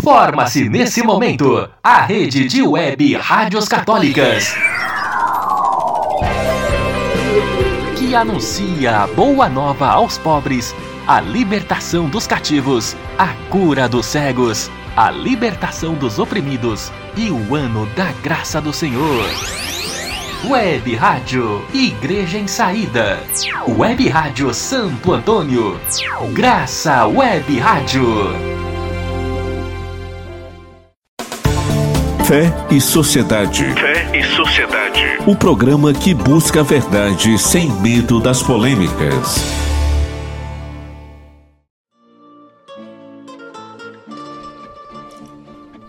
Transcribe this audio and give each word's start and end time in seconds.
Forma-se 0.00 0.68
nesse 0.68 1.02
momento 1.02 1.68
a 1.82 2.02
rede 2.02 2.48
de 2.48 2.62
web 2.62 3.14
rádios 3.16 3.68
católicas 3.68 4.54
que 7.98 8.14
anuncia 8.14 9.00
a 9.00 9.06
boa 9.06 9.48
nova 9.48 9.88
aos 9.88 10.16
pobres, 10.18 10.74
a 11.06 11.20
libertação 11.20 12.08
dos 12.08 12.26
cativos, 12.26 12.96
a 13.18 13.28
cura 13.50 13.88
dos 13.88 14.06
cegos, 14.06 14.70
a 14.96 15.10
libertação 15.10 15.94
dos 15.94 16.18
oprimidos 16.18 16.90
e 17.16 17.30
o 17.30 17.54
ano 17.54 17.86
da 17.94 18.12
graça 18.22 18.60
do 18.60 18.72
Senhor. 18.72 19.26
Web 20.48 20.94
Rádio 20.96 21.64
Igreja 21.72 22.38
em 22.38 22.46
Saída. 22.46 23.20
Web 23.68 24.08
Rádio 24.08 24.52
Santo 24.52 25.12
Antônio. 25.12 25.78
Graça 26.32 27.06
Web 27.06 27.58
Rádio. 27.58 28.71
Fé 32.32 32.50
e 32.70 32.80
Sociedade. 32.80 33.62
Fé 33.74 34.18
e 34.18 34.24
Sociedade. 34.24 35.02
O 35.26 35.36
programa 35.36 35.92
que 35.92 36.14
busca 36.14 36.60
a 36.60 36.62
verdade 36.62 37.36
sem 37.38 37.70
medo 37.70 38.22
das 38.22 38.42
polêmicas. 38.42 39.36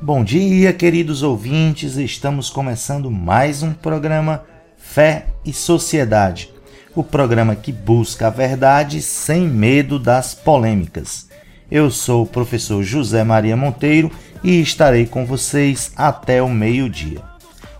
Bom 0.01 0.21
dia, 0.21 0.73
queridos 0.73 1.23
ouvintes. 1.23 1.95
Estamos 1.95 2.49
começando 2.49 3.09
mais 3.09 3.63
um 3.63 3.71
programa 3.71 4.43
Fé 4.75 5.27
e 5.45 5.53
Sociedade. 5.53 6.53
O 6.93 7.05
programa 7.05 7.55
que 7.55 7.71
busca 7.71 8.27
a 8.27 8.29
verdade 8.29 9.01
sem 9.01 9.47
medo 9.47 9.97
das 9.97 10.33
polêmicas. 10.33 11.29
Eu 11.71 11.89
sou 11.89 12.23
o 12.23 12.27
professor 12.27 12.83
José 12.83 13.23
Maria 13.23 13.55
Monteiro 13.55 14.11
e 14.43 14.59
estarei 14.61 15.05
com 15.05 15.25
vocês 15.25 15.91
até 15.95 16.41
o 16.41 16.49
meio-dia. 16.49 17.21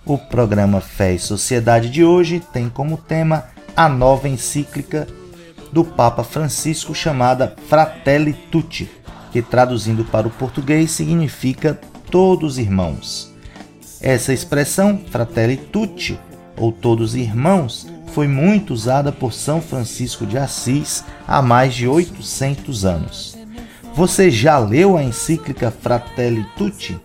O 0.06 0.18
programa 0.18 0.80
Fé 0.82 1.14
e 1.14 1.20
Sociedade 1.20 1.90
de 1.90 2.04
hoje 2.04 2.42
tem 2.52 2.70
como 2.70 2.98
tema 2.98 3.46
a 3.76 3.90
nova 3.90 4.30
encíclica 4.30 5.08
do 5.72 5.84
Papa 5.84 6.24
Francisco 6.24 6.94
chamada 6.94 7.56
Fratelli 7.68 8.34
Tutti, 8.34 8.90
que 9.32 9.42
traduzindo 9.42 10.06
para 10.06 10.28
o 10.28 10.32
português 10.32 10.92
significa 10.92 11.80
todos 12.10 12.58
irmãos. 12.58 13.34
Essa 14.00 14.34
expressão, 14.34 15.02
fratelli 15.10 15.56
tutti, 15.56 16.20
ou 16.58 16.72
todos 16.72 17.16
irmãos, 17.16 17.88
foi 18.08 18.28
muito 18.28 18.74
usada 18.74 19.12
por 19.12 19.34
São 19.34 19.62
Francisco 19.62 20.26
de 20.26 20.38
Assis 20.38 21.04
há 21.28 21.42
mais 21.42 21.74
de 21.74 21.88
800 21.88 22.86
anos. 22.86 23.33
Você 23.96 24.32
já 24.32 24.58
leu 24.58 24.98
a 24.98 25.04
encíclica 25.04 25.70
Fratelli 25.70 26.44
Tutti? 26.58 27.00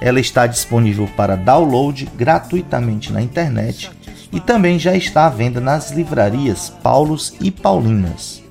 Ela 0.00 0.18
está 0.18 0.44
disponível 0.44 1.08
para 1.16 1.36
download 1.36 2.10
gratuitamente 2.16 3.12
na 3.12 3.22
internet 3.22 3.88
e 4.32 4.40
também 4.40 4.76
já 4.76 4.92
está 4.96 5.26
à 5.26 5.28
venda 5.28 5.60
nas 5.60 5.92
livrarias 5.92 6.68
Paulos 6.82 7.32
e 7.40 7.52
Paulinas. 7.52 8.42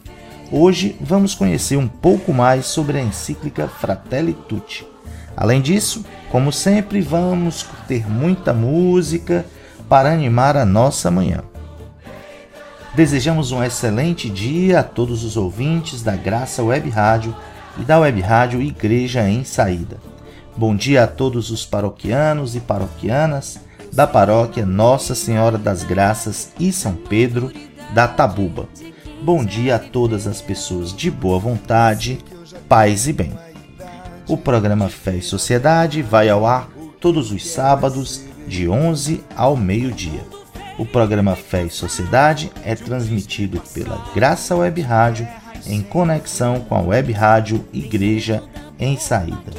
Hoje 0.49 0.95
vamos 1.01 1.35
conhecer 1.35 1.75
um 1.75 1.87
pouco 1.87 2.33
mais 2.33 2.65
sobre 2.65 2.97
a 2.97 3.01
encíclica 3.01 3.67
Fratelli 3.67 4.37
Tutti. 4.47 4.87
Além 5.35 5.61
disso, 5.61 6.05
como 6.31 6.49
sempre, 6.53 7.01
vamos 7.01 7.65
ter 7.89 8.09
muita 8.09 8.53
música 8.53 9.45
para 9.89 10.13
animar 10.13 10.55
a 10.55 10.65
nossa 10.65 11.11
manhã. 11.11 11.43
Desejamos 12.95 13.51
um 13.51 13.61
excelente 13.61 14.29
dia 14.29 14.79
a 14.79 14.83
todos 14.83 15.25
os 15.25 15.35
ouvintes 15.35 16.01
da 16.01 16.15
Graça 16.15 16.63
Web 16.63 16.89
Rádio 16.89 17.35
e 17.77 17.83
da 17.83 17.99
Web 17.99 18.21
Rádio 18.21 18.61
Igreja 18.61 19.27
em 19.27 19.43
Saída. 19.43 19.97
Bom 20.55 20.75
dia 20.75 21.03
a 21.03 21.07
todos 21.07 21.49
os 21.49 21.65
paroquianos 21.65 22.55
e 22.55 22.59
paroquianas 22.59 23.59
da 23.91 24.05
paróquia 24.05 24.65
Nossa 24.65 25.15
Senhora 25.15 25.57
das 25.57 25.83
Graças 25.83 26.51
e 26.59 26.71
São 26.71 26.93
Pedro 26.93 27.51
da 27.93 28.07
Tabuba. 28.07 28.67
Bom 29.21 29.43
dia 29.43 29.75
a 29.75 29.79
todas 29.79 30.27
as 30.27 30.41
pessoas 30.41 30.93
de 30.93 31.11
boa 31.11 31.39
vontade, 31.39 32.19
paz 32.67 33.07
e 33.07 33.13
bem. 33.13 33.33
O 34.27 34.37
programa 34.37 34.89
Fé 34.89 35.17
e 35.17 35.21
Sociedade 35.21 36.01
vai 36.01 36.29
ao 36.29 36.45
ar 36.45 36.69
todos 36.99 37.31
os 37.31 37.47
sábados, 37.47 38.23
de 38.47 38.67
11 38.67 39.23
ao 39.35 39.55
meio-dia. 39.55 40.25
O 40.77 40.85
programa 40.85 41.35
Fé 41.35 41.65
e 41.65 41.69
Sociedade 41.69 42.51
é 42.63 42.75
transmitido 42.75 43.61
pela 43.73 44.03
Graça 44.15 44.55
Web 44.55 44.81
Rádio 44.81 45.27
em 45.65 45.81
conexão 45.81 46.59
com 46.61 46.75
a 46.75 46.81
Web 46.81 47.11
Rádio 47.11 47.65
Igreja 47.73 48.43
em 48.79 48.97
Saída. 48.97 49.53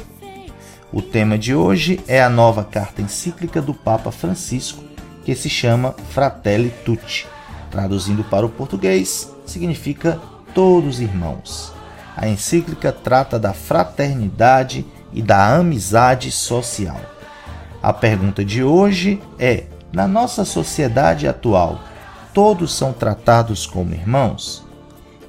O 0.91 1.01
tema 1.01 1.37
de 1.37 1.55
hoje 1.55 1.99
é 2.07 2.21
a 2.21 2.29
nova 2.29 2.63
carta 2.63 3.01
encíclica 3.01 3.61
do 3.61 3.73
Papa 3.73 4.11
Francisco, 4.11 4.83
que 5.25 5.33
se 5.33 5.49
chama 5.49 5.95
Fratelli 6.11 6.71
Tutti. 6.85 7.27
Traduzindo 7.71 8.23
para 8.23 8.45
o 8.45 8.49
português, 8.49 9.31
significa 9.45 10.19
todos 10.53 10.99
irmãos. 10.99 11.73
A 12.15 12.27
encíclica 12.27 12.91
trata 12.91 13.39
da 13.39 13.53
fraternidade 13.53 14.85
e 15.11 15.21
da 15.21 15.55
amizade 15.55 16.31
social. 16.31 17.01
A 17.81 17.91
pergunta 17.91 18.45
de 18.45 18.63
hoje 18.63 19.21
é: 19.39 19.65
na 19.91 20.07
nossa 20.07 20.45
sociedade 20.45 21.27
atual, 21.27 21.79
todos 22.33 22.73
são 22.73 22.93
tratados 22.93 23.65
como 23.65 23.93
irmãos? 23.93 24.62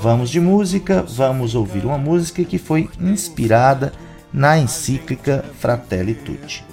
Vamos 0.02 0.30
de 0.30 0.40
música, 0.40 1.04
vamos 1.04 1.56
ouvir 1.56 1.86
uma 1.86 1.98
música 1.98 2.46
que 2.46 2.58
foi 2.58 2.90
inspirada 3.02 3.92
na 4.32 4.58
encíclica 4.58 5.44
Fratelli 5.60 6.16
Tutti. 6.16 6.64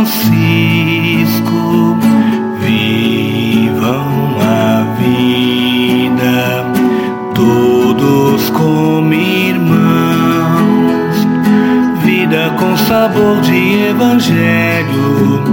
Francisco 0.00 1.98
vivam 2.58 4.06
a 4.40 4.82
vida 4.98 6.64
todos 7.34 8.48
como 8.48 9.12
irmãos. 9.12 9.66
Vida 12.02 12.56
com 12.58 12.74
sabor 12.78 13.42
de 13.42 13.88
evangelho 13.88 15.44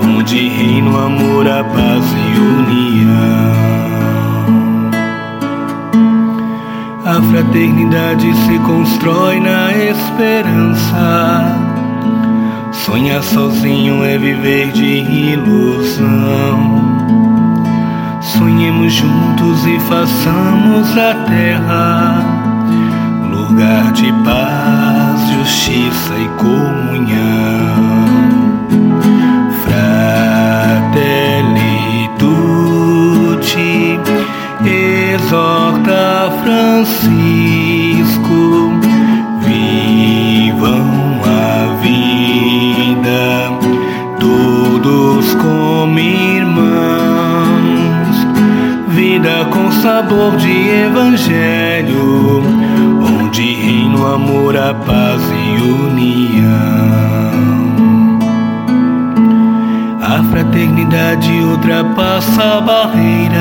onde 0.00 0.48
reina 0.48 0.90
o 0.90 0.96
amor 0.96 1.48
a 1.48 1.64
paz 1.64 2.04
e 2.14 2.38
união. 2.38 3.58
A 7.04 7.20
fraternidade 7.32 8.32
se 8.46 8.58
constrói 8.60 9.40
na 9.40 9.72
esperança 9.72 11.67
Sonhar 12.88 13.22
sozinho 13.22 14.02
é 14.02 14.16
viver 14.16 14.72
de 14.72 14.86
ilusão. 15.34 16.08
Sonhemos 18.22 18.94
juntos 18.94 19.66
e 19.66 19.78
façamos 19.80 20.96
a 20.96 21.14
terra 21.26 22.24
lugar 23.30 23.92
de 23.92 24.10
paz, 24.24 25.20
justiça 25.32 26.14
e 26.16 26.28
comunhão. 26.38 28.08
Fratelli 29.64 30.98
exorta 35.28 36.32
Francisco, 36.42 37.37
como 45.88 45.98
irmãos, 45.98 46.68
vida 48.88 49.46
com 49.50 49.72
sabor 49.72 50.36
de 50.36 50.68
evangelho, 50.68 52.42
onde 53.00 53.54
reina 53.54 53.98
o 53.98 54.14
amor, 54.14 54.54
a 54.54 54.74
paz 54.74 55.22
e 55.32 55.62
união. 55.62 56.48
A 60.02 60.22
fraternidade 60.30 61.32
ultrapassa 61.40 62.60
barreiras, 62.60 63.38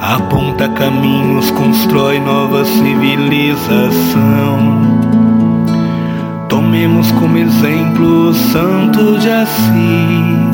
aponta 0.00 0.68
caminhos, 0.70 1.52
constrói 1.52 2.18
nova 2.18 2.64
civilização. 2.64 4.84
Templo 7.94 8.34
santo 8.34 9.18
de 9.18 9.30
Assis, 9.30 10.53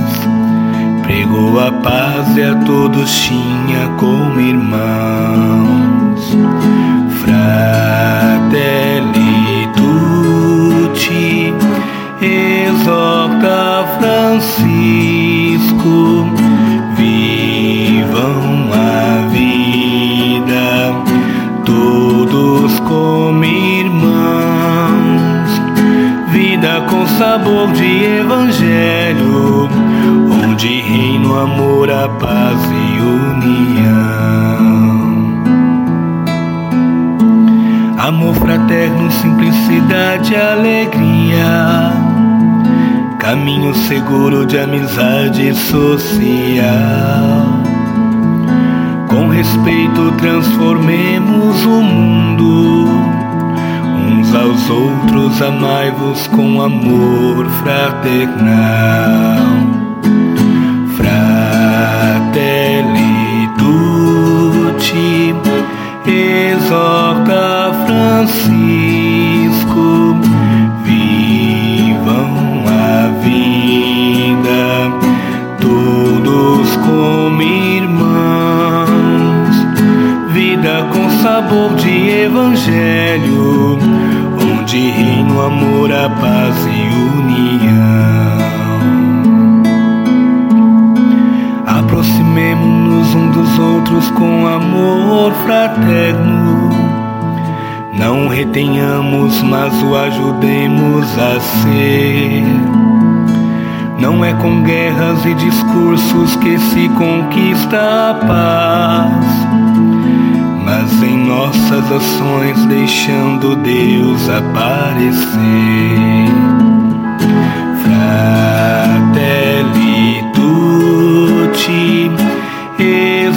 pregou 1.21 1.61
a 1.61 1.71
paz 1.71 2.35
e 2.35 2.43
a 2.43 2.55
todos 2.65 3.11
tinha 3.11 3.89
como 3.99 4.41
irmãos. 4.41 6.35
Fratelli 7.23 8.49
tutti, 9.77 11.53
exorta 12.23 13.85
Francisco, 13.99 14.71
vivam 16.97 18.71
a 18.73 19.29
vida, 19.29 20.95
todos 21.67 22.81
como 22.81 23.45
irmãos, 23.45 25.51
vida 26.29 26.81
com 26.89 27.07
sabor 27.07 27.71
de 27.73 28.00
amor, 31.35 31.91
a 31.91 32.09
paz 32.09 32.59
e 32.65 33.01
união. 33.01 34.31
Amor 37.99 38.35
fraterno, 38.35 39.11
simplicidade, 39.11 40.35
alegria. 40.35 41.93
Caminho 43.19 43.75
seguro 43.75 44.47
de 44.47 44.59
amizade 44.59 45.55
social. 45.55 46.01
Com 49.09 49.29
respeito, 49.29 50.13
transformemos 50.19 51.65
o 51.67 51.83
mundo. 51.83 52.89
Uns 54.09 54.35
aos 54.35 54.71
outros, 54.71 55.43
amai-vos 55.43 56.27
com 56.29 56.63
amor 56.63 57.47
fraternal. 57.63 59.11
Exorta 66.51 67.73
Francisco, 67.87 68.47
vivam 70.85 72.65
a 72.67 73.09
vida, 73.23 74.63
todos 75.61 76.77
como 76.77 77.43
irmãos, 77.43 78.89
vida 80.33 80.89
com 80.93 81.09
sabor 81.23 81.75
de 81.77 82.25
evangelho, 82.25 83.79
onde 84.59 84.91
reina 84.91 85.33
o 85.33 85.41
amor, 85.43 85.93
a 85.93 86.09
paz 86.11 86.67
e 86.67 86.70
Dos 93.41 93.59
outros 93.59 94.11
com 94.11 94.47
amor 94.47 95.33
fraterno. 95.47 96.69
Não 97.95 98.29
retenhamos, 98.29 99.41
mas 99.41 99.73
o 99.83 99.97
ajudemos 99.97 101.07
a 101.19 101.41
ser. 101.41 102.45
Não 103.99 104.23
é 104.23 104.35
com 104.35 104.63
guerras 104.63 105.25
e 105.25 105.33
discursos 105.33 106.37
que 106.37 106.59
se 106.59 106.91
conquista 106.91 108.11
a 108.11 108.15
paz, 108.27 109.25
mas 110.63 111.03
em 111.03 111.17
nossas 111.27 111.91
ações 111.91 112.63
deixando 112.67 113.57
Deus 113.57 114.29
aparecer. 114.29 116.10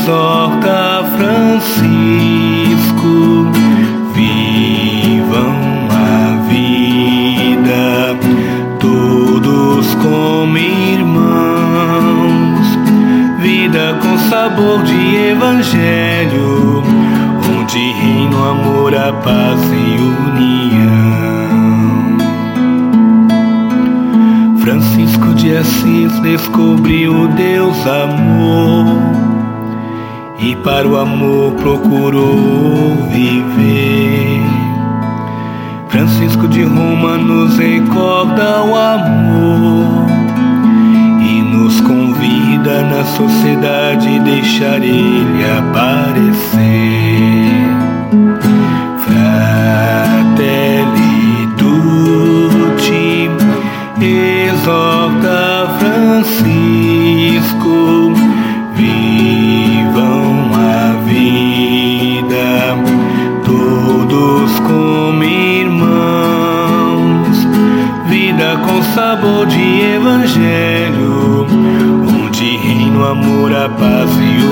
Exorta 0.03 1.05
Francisco, 1.15 1.87
vivam 4.13 5.55
a 5.89 6.41
vida, 6.49 8.19
todos 8.79 9.95
como 9.95 10.57
irmãos, 10.57 11.47
vida 13.39 13.97
com 14.01 14.17
sabor 14.29 14.83
de 14.83 15.15
evangelho, 15.15 16.83
onde 17.57 17.93
reina 17.93 18.35
o 18.35 18.43
amor, 18.49 18.93
a 18.93 19.13
paz 19.13 19.61
e 19.71 20.01
união. 20.01 20.83
Francisco 24.59 25.33
de 25.35 25.55
Assis 25.55 26.19
descobriu 26.19 27.29
Deus 27.29 27.77
amor 27.87 29.12
e 30.43 30.55
para 30.57 30.85
o 30.85 30.97
amor 30.97 31.53
procurou 31.53 32.97
viver. 33.09 34.41
Francisco 35.87 36.47
de 36.49 36.63
Roma 36.63 37.17
nos 37.17 37.57
recorda 37.57 38.63
o 38.63 38.75
amor 38.75 40.07
e 41.21 41.41
nos 41.43 41.79
convida 41.79 42.81
na 42.83 43.05
sociedade 43.05 44.19
deixar 44.19 44.83
ele 44.83 45.45
aparecer. 45.59 46.59
Fratelli 49.05 50.43
tutti, 51.57 53.29
exorta 54.03 55.69
Francisco, 55.79 56.52
paz 73.69 74.09
e. 74.19 74.43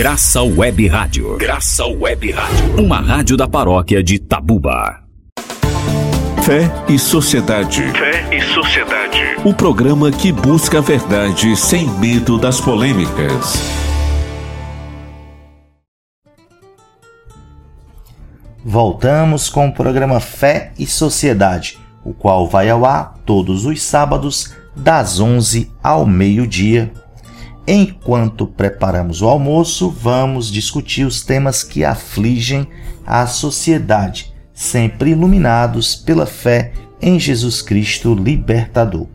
Graça 0.00 0.42
Web 0.42 0.88
Rádio. 0.88 1.36
Graça 1.36 1.84
Web 1.86 2.30
Rádio. 2.30 2.82
Uma 2.82 3.00
rádio 3.00 3.36
da 3.36 3.46
paróquia 3.46 4.02
de 4.02 4.18
Tabuba. 4.18 4.99
Fé 6.42 6.70
e 6.88 6.98
Sociedade. 6.98 7.82
Fé 7.92 8.34
e 8.34 8.40
sociedade. 8.40 9.20
O 9.44 9.52
programa 9.52 10.10
que 10.10 10.32
busca 10.32 10.78
a 10.78 10.80
verdade 10.80 11.54
sem 11.54 11.86
medo 11.98 12.38
das 12.38 12.58
polêmicas. 12.58 13.60
Voltamos 18.64 19.50
com 19.50 19.68
o 19.68 19.72
programa 19.72 20.18
Fé 20.18 20.72
e 20.78 20.86
Sociedade, 20.86 21.78
o 22.02 22.14
qual 22.14 22.48
vai 22.48 22.70
ao 22.70 22.86
ar 22.86 23.18
todos 23.26 23.66
os 23.66 23.82
sábados, 23.82 24.54
das 24.74 25.20
11 25.20 25.70
ao 25.82 26.06
meio-dia. 26.06 26.90
Enquanto 27.68 28.46
preparamos 28.46 29.20
o 29.20 29.28
almoço, 29.28 29.90
vamos 29.90 30.50
discutir 30.50 31.04
os 31.04 31.22
temas 31.22 31.62
que 31.62 31.84
afligem 31.84 32.66
a 33.06 33.26
sociedade, 33.26 34.29
sempre 34.60 35.12
iluminados 35.12 35.96
pela 35.96 36.26
fé 36.26 36.72
em 37.00 37.18
Jesus 37.18 37.62
Cristo 37.62 38.14
Libertador. 38.14 39.06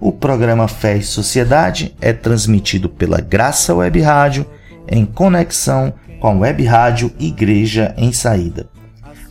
O 0.00 0.10
programa 0.10 0.66
Fé 0.66 0.96
e 0.96 1.02
Sociedade 1.04 1.94
é 2.00 2.12
transmitido 2.12 2.88
pela 2.88 3.20
Graça 3.20 3.72
Web 3.72 4.00
Rádio 4.00 4.44
em 4.88 5.06
conexão 5.06 5.94
com 6.18 6.26
a 6.26 6.32
Web 6.32 6.64
Rádio 6.64 7.12
Igreja 7.20 7.94
em 7.96 8.12
Saída. 8.12 8.68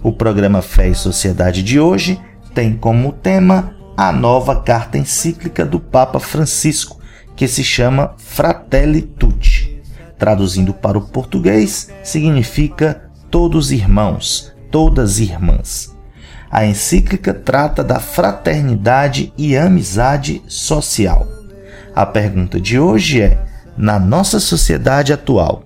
O 0.01 0.13
programa 0.13 0.61
Fé 0.61 0.87
e 0.87 0.95
Sociedade 0.95 1.61
de 1.61 1.77
hoje 1.77 2.17
tem 2.55 2.73
como 2.73 3.11
tema 3.11 3.75
a 3.97 4.13
nova 4.13 4.61
carta 4.61 4.97
encíclica 4.97 5.65
do 5.65 5.77
Papa 5.77 6.21
Francisco, 6.21 7.01
que 7.35 7.49
se 7.49 7.65
chama 7.65 8.15
Fratelli 8.17 9.01
Tutti. 9.01 9.83
Traduzindo 10.17 10.73
para 10.73 10.97
o 10.97 11.09
português, 11.09 11.89
significa 12.01 13.09
todos 13.29 13.73
irmãos, 13.73 14.53
todas 14.71 15.19
irmãs. 15.19 15.99
A 16.51 16.65
encíclica 16.65 17.33
trata 17.33 17.83
da 17.83 17.99
fraternidade 17.99 19.31
e 19.37 19.55
amizade 19.55 20.41
social. 20.47 21.27
A 21.95 22.03
pergunta 22.05 22.59
de 22.59 22.77
hoje 22.79 23.21
é: 23.21 23.41
na 23.77 23.99
nossa 23.99 24.39
sociedade 24.39 25.13
atual, 25.13 25.63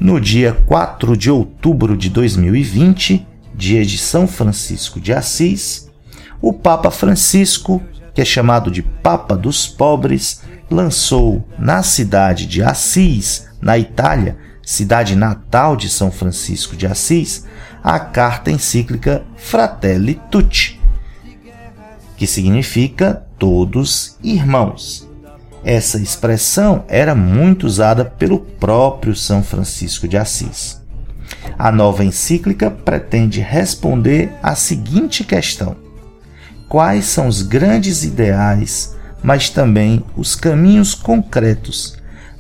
No 0.02 0.20
dia 0.20 0.58
4 0.66 1.16
de 1.16 1.30
outubro 1.30 1.96
de 1.96 2.10
2020, 2.10 3.24
dia 3.54 3.86
de 3.86 4.00
São 4.00 4.28
Francisco 4.28 5.00
de 5.00 5.14
Assis, 5.14 5.92
o 6.42 6.52
Papa 6.52 6.90
Francisco, 6.90 7.80
que 8.12 8.20
é 8.20 8.26
chamado 8.26 8.72
de 8.72 8.82
Papa 8.82 9.38
dos 9.38 9.68
Pobres, 9.68 10.42
lançou 10.72 11.48
na 11.56 11.84
cidade 11.84 12.48
de 12.48 12.64
Assis, 12.64 13.48
na 13.62 13.78
Itália, 13.78 14.40
cidade 14.64 15.16
natal 15.16 15.76
de 15.76 15.88
São 15.88 16.12
Francisco 16.12 16.76
de 16.76 16.88
Assis, 16.88 17.46
a 17.84 18.00
carta 18.00 18.50
encíclica 18.50 19.24
Fratelli 19.38 20.20
Tutti, 20.32 20.82
que 22.18 22.26
significa 22.26 23.24
todos 23.38 24.18
irmãos. 24.24 25.11
Essa 25.64 26.00
expressão 26.00 26.84
era 26.88 27.14
muito 27.14 27.68
usada 27.68 28.04
pelo 28.04 28.40
próprio 28.40 29.16
São 29.16 29.44
Francisco 29.44 30.08
de 30.08 30.18
Assis. 30.18 30.82
A 31.58 31.72
nova 31.72 32.04
encíclica 32.04 32.72
pretende 32.72 33.40
responder 33.40 34.34
à 34.42 34.56
seguinte 34.56 35.24
questão: 35.24 35.76
Quais 36.68 37.06
são 37.06 37.28
os 37.28 37.44
grandes 37.44 38.04
ideais, 38.04 38.96
mas 39.22 39.50
também 39.50 40.04
os 40.16 40.36
caminhos 40.36 40.96
concretos 40.96 41.96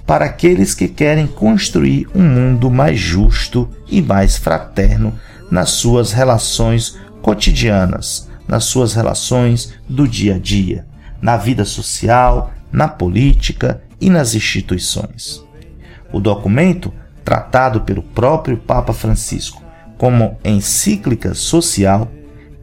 para 0.05 0.25
aqueles 0.25 0.73
que 0.73 0.87
querem 0.87 1.27
construir 1.27 2.07
um 2.15 2.23
mundo 2.23 2.69
mais 2.69 2.99
justo 2.99 3.69
e 3.87 4.01
mais 4.01 4.35
fraterno 4.35 5.13
nas 5.49 5.69
suas 5.69 6.11
relações 6.11 6.97
cotidianas, 7.21 8.27
nas 8.47 8.65
suas 8.65 8.93
relações 8.93 9.73
do 9.87 10.07
dia 10.07 10.35
a 10.35 10.39
dia, 10.39 10.85
na 11.21 11.37
vida 11.37 11.63
social, 11.63 12.51
na 12.71 12.87
política 12.87 13.81
e 13.99 14.09
nas 14.09 14.33
instituições. 14.33 15.43
O 16.11 16.19
documento, 16.19 16.93
tratado 17.23 17.81
pelo 17.81 18.01
próprio 18.01 18.57
Papa 18.57 18.93
Francisco 18.93 19.61
como 19.97 20.37
encíclica 20.43 21.35
social, 21.35 22.11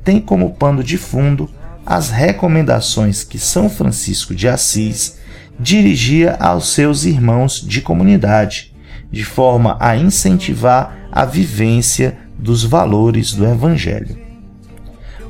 tem 0.02 0.20
como 0.20 0.54
pano 0.54 0.82
de 0.82 0.98
fundo 0.98 1.48
as 1.86 2.10
recomendações 2.10 3.22
que 3.24 3.38
São 3.38 3.70
Francisco 3.70 4.34
de 4.34 4.48
Assis 4.48 5.18
dirigia 5.58 6.36
aos 6.38 6.72
seus 6.72 7.04
irmãos 7.04 7.64
de 7.66 7.80
comunidade, 7.80 8.74
de 9.10 9.24
forma 9.24 9.76
a 9.80 9.96
incentivar 9.96 11.08
a 11.10 11.24
vivência 11.24 12.18
dos 12.38 12.62
valores 12.62 13.32
do 13.32 13.46
Evangelho. 13.46 14.18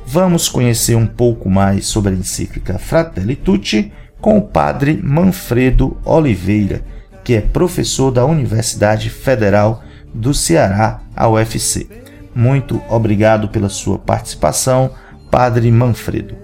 Vamos 0.05 0.49
conhecer 0.49 0.95
um 0.95 1.07
pouco 1.07 1.49
mais 1.49 1.85
sobre 1.85 2.13
a 2.13 2.17
encíclica 2.17 2.77
Fratelli 2.77 3.35
Tutti 3.35 3.91
com 4.21 4.37
o 4.37 4.41
padre 4.41 4.99
Manfredo 5.01 5.97
Oliveira, 6.03 6.83
que 7.23 7.33
é 7.33 7.41
professor 7.41 8.11
da 8.11 8.25
Universidade 8.25 9.09
Federal 9.09 9.83
do 10.13 10.33
Ceará, 10.33 11.01
a 11.15 11.29
UFC. 11.29 11.87
Muito 12.33 12.81
obrigado 12.89 13.49
pela 13.49 13.69
sua 13.69 13.97
participação, 13.97 14.93
padre 15.29 15.71
Manfredo. 15.71 16.35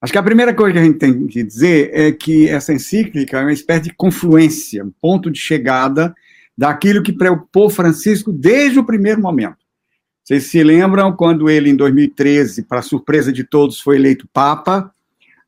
Acho 0.00 0.12
que 0.12 0.18
a 0.18 0.22
primeira 0.22 0.52
coisa 0.52 0.72
que 0.72 0.78
a 0.80 0.84
gente 0.84 0.98
tem 0.98 1.26
que 1.28 1.44
dizer 1.44 1.90
é 1.92 2.10
que 2.10 2.48
essa 2.48 2.72
encíclica 2.72 3.38
é 3.38 3.42
uma 3.42 3.52
espécie 3.52 3.82
de 3.82 3.94
confluência, 3.94 4.84
um 4.84 4.90
ponto 5.00 5.30
de 5.30 5.38
chegada 5.38 6.12
daquilo 6.58 7.04
que 7.04 7.12
preocupou 7.12 7.70
Francisco 7.70 8.32
desde 8.32 8.80
o 8.80 8.84
primeiro 8.84 9.22
momento. 9.22 9.61
Vocês 10.24 10.44
se 10.44 10.62
lembram 10.62 11.12
quando 11.14 11.50
ele, 11.50 11.68
em 11.68 11.76
2013, 11.76 12.62
para 12.62 12.80
surpresa 12.80 13.32
de 13.32 13.42
todos, 13.42 13.80
foi 13.80 13.96
eleito 13.96 14.28
Papa, 14.32 14.92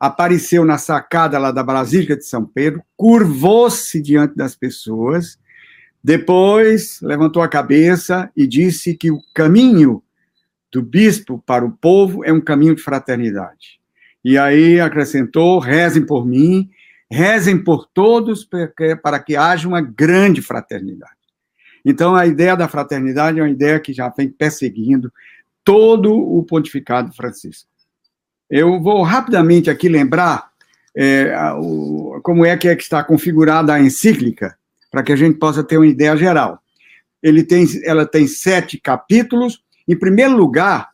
apareceu 0.01 0.65
na 0.65 0.79
sacada 0.79 1.39
lá 1.39 1.53
da 1.53 1.63
Basílica 1.63 2.17
de 2.17 2.25
São 2.25 2.45
Pedro, 2.45 2.83
curvou-se 2.97 4.01
diante 4.03 4.37
das 4.37 4.57
pessoas, 4.57 5.39
depois 6.03 7.01
levantou 7.01 7.43
a 7.43 7.49
cabeça 7.49 8.31
e 8.37 8.47
disse 8.47 8.95
que 8.97 9.11
o 9.11 9.21
caminho 9.33 10.03
do 10.71 10.83
bispo 10.83 11.43
para 11.47 11.65
o 11.65 11.71
povo 11.71 12.25
é 12.25 12.33
um 12.33 12.41
caminho 12.41 12.75
de 12.75 12.83
fraternidade. 12.83 13.81
E 14.25 14.37
aí 14.37 14.81
acrescentou: 14.81 15.59
rezem 15.61 16.05
por 16.05 16.27
mim, 16.27 16.69
rezem 17.11 17.63
por 17.63 17.87
todos 17.87 18.47
para 19.03 19.21
que 19.21 19.37
haja 19.37 19.69
uma 19.69 19.81
grande 19.81 20.43
fraternidade. 20.43 21.14
Então, 21.85 22.15
a 22.15 22.27
ideia 22.27 22.57
da 22.57 22.69
fraternidade 22.69 23.39
é 23.39 23.43
uma 23.43 23.51
ideia 23.51 23.79
que 23.79 23.93
já 23.93 24.09
vem 24.09 24.29
perseguindo 24.29 25.13
todo 25.63 26.15
o 26.15 26.43
pontificado 26.43 27.13
Francisco. 27.13 27.69
Eu 28.49 28.81
vou 28.81 29.03
rapidamente 29.03 29.69
aqui 29.69 29.89
lembrar 29.89 30.51
é, 30.97 31.35
o, 31.57 32.21
como 32.23 32.45
é 32.45 32.57
que, 32.57 32.69
é 32.69 32.77
que 32.77 32.83
está 32.83 33.03
configurada 33.03 33.75
a 33.75 33.81
encíclica, 33.81 34.57
para 34.91 35.03
que 35.03 35.13
a 35.13 35.17
gente 35.17 35.39
possa 35.39 35.65
ter 35.65 35.77
uma 35.77 35.87
ideia 35.87 36.17
geral. 36.17 36.59
Ele 37.23 37.43
tem, 37.43 37.67
ela 37.85 38.07
tem 38.07 38.27
sete 38.27 38.79
capítulos. 38.79 39.63
Em 39.89 39.99
primeiro 39.99 40.37
lugar, 40.37 40.91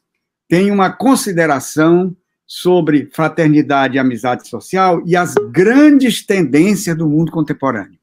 tem 0.48 0.70
uma 0.70 0.90
consideração 0.90 2.16
sobre 2.46 3.08
fraternidade 3.12 3.94
e 3.94 3.98
amizade 4.00 4.48
social 4.48 5.02
e 5.06 5.14
as 5.14 5.34
grandes 5.52 6.26
tendências 6.26 6.96
do 6.96 7.08
mundo 7.08 7.30
contemporâneo. 7.30 7.99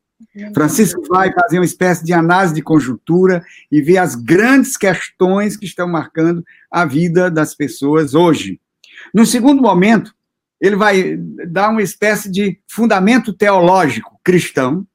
Francisco 0.53 1.01
vai 1.07 1.31
fazer 1.33 1.59
uma 1.59 1.65
espécie 1.65 2.03
de 2.03 2.13
análise 2.13 2.53
de 2.53 2.61
conjuntura 2.61 3.43
e 3.71 3.81
ver 3.81 3.97
as 3.97 4.15
grandes 4.15 4.77
questões 4.77 5.57
que 5.57 5.65
estão 5.65 5.87
marcando 5.87 6.43
a 6.71 6.85
vida 6.85 7.29
das 7.29 7.55
pessoas 7.55 8.13
hoje. 8.13 8.59
No 9.13 9.25
segundo 9.25 9.61
momento, 9.61 10.13
ele 10.59 10.75
vai 10.75 11.17
dar 11.47 11.69
uma 11.69 11.81
espécie 11.81 12.29
de 12.31 12.59
fundamento 12.67 13.31
teológico 13.31 14.19
cristão, 14.23 14.85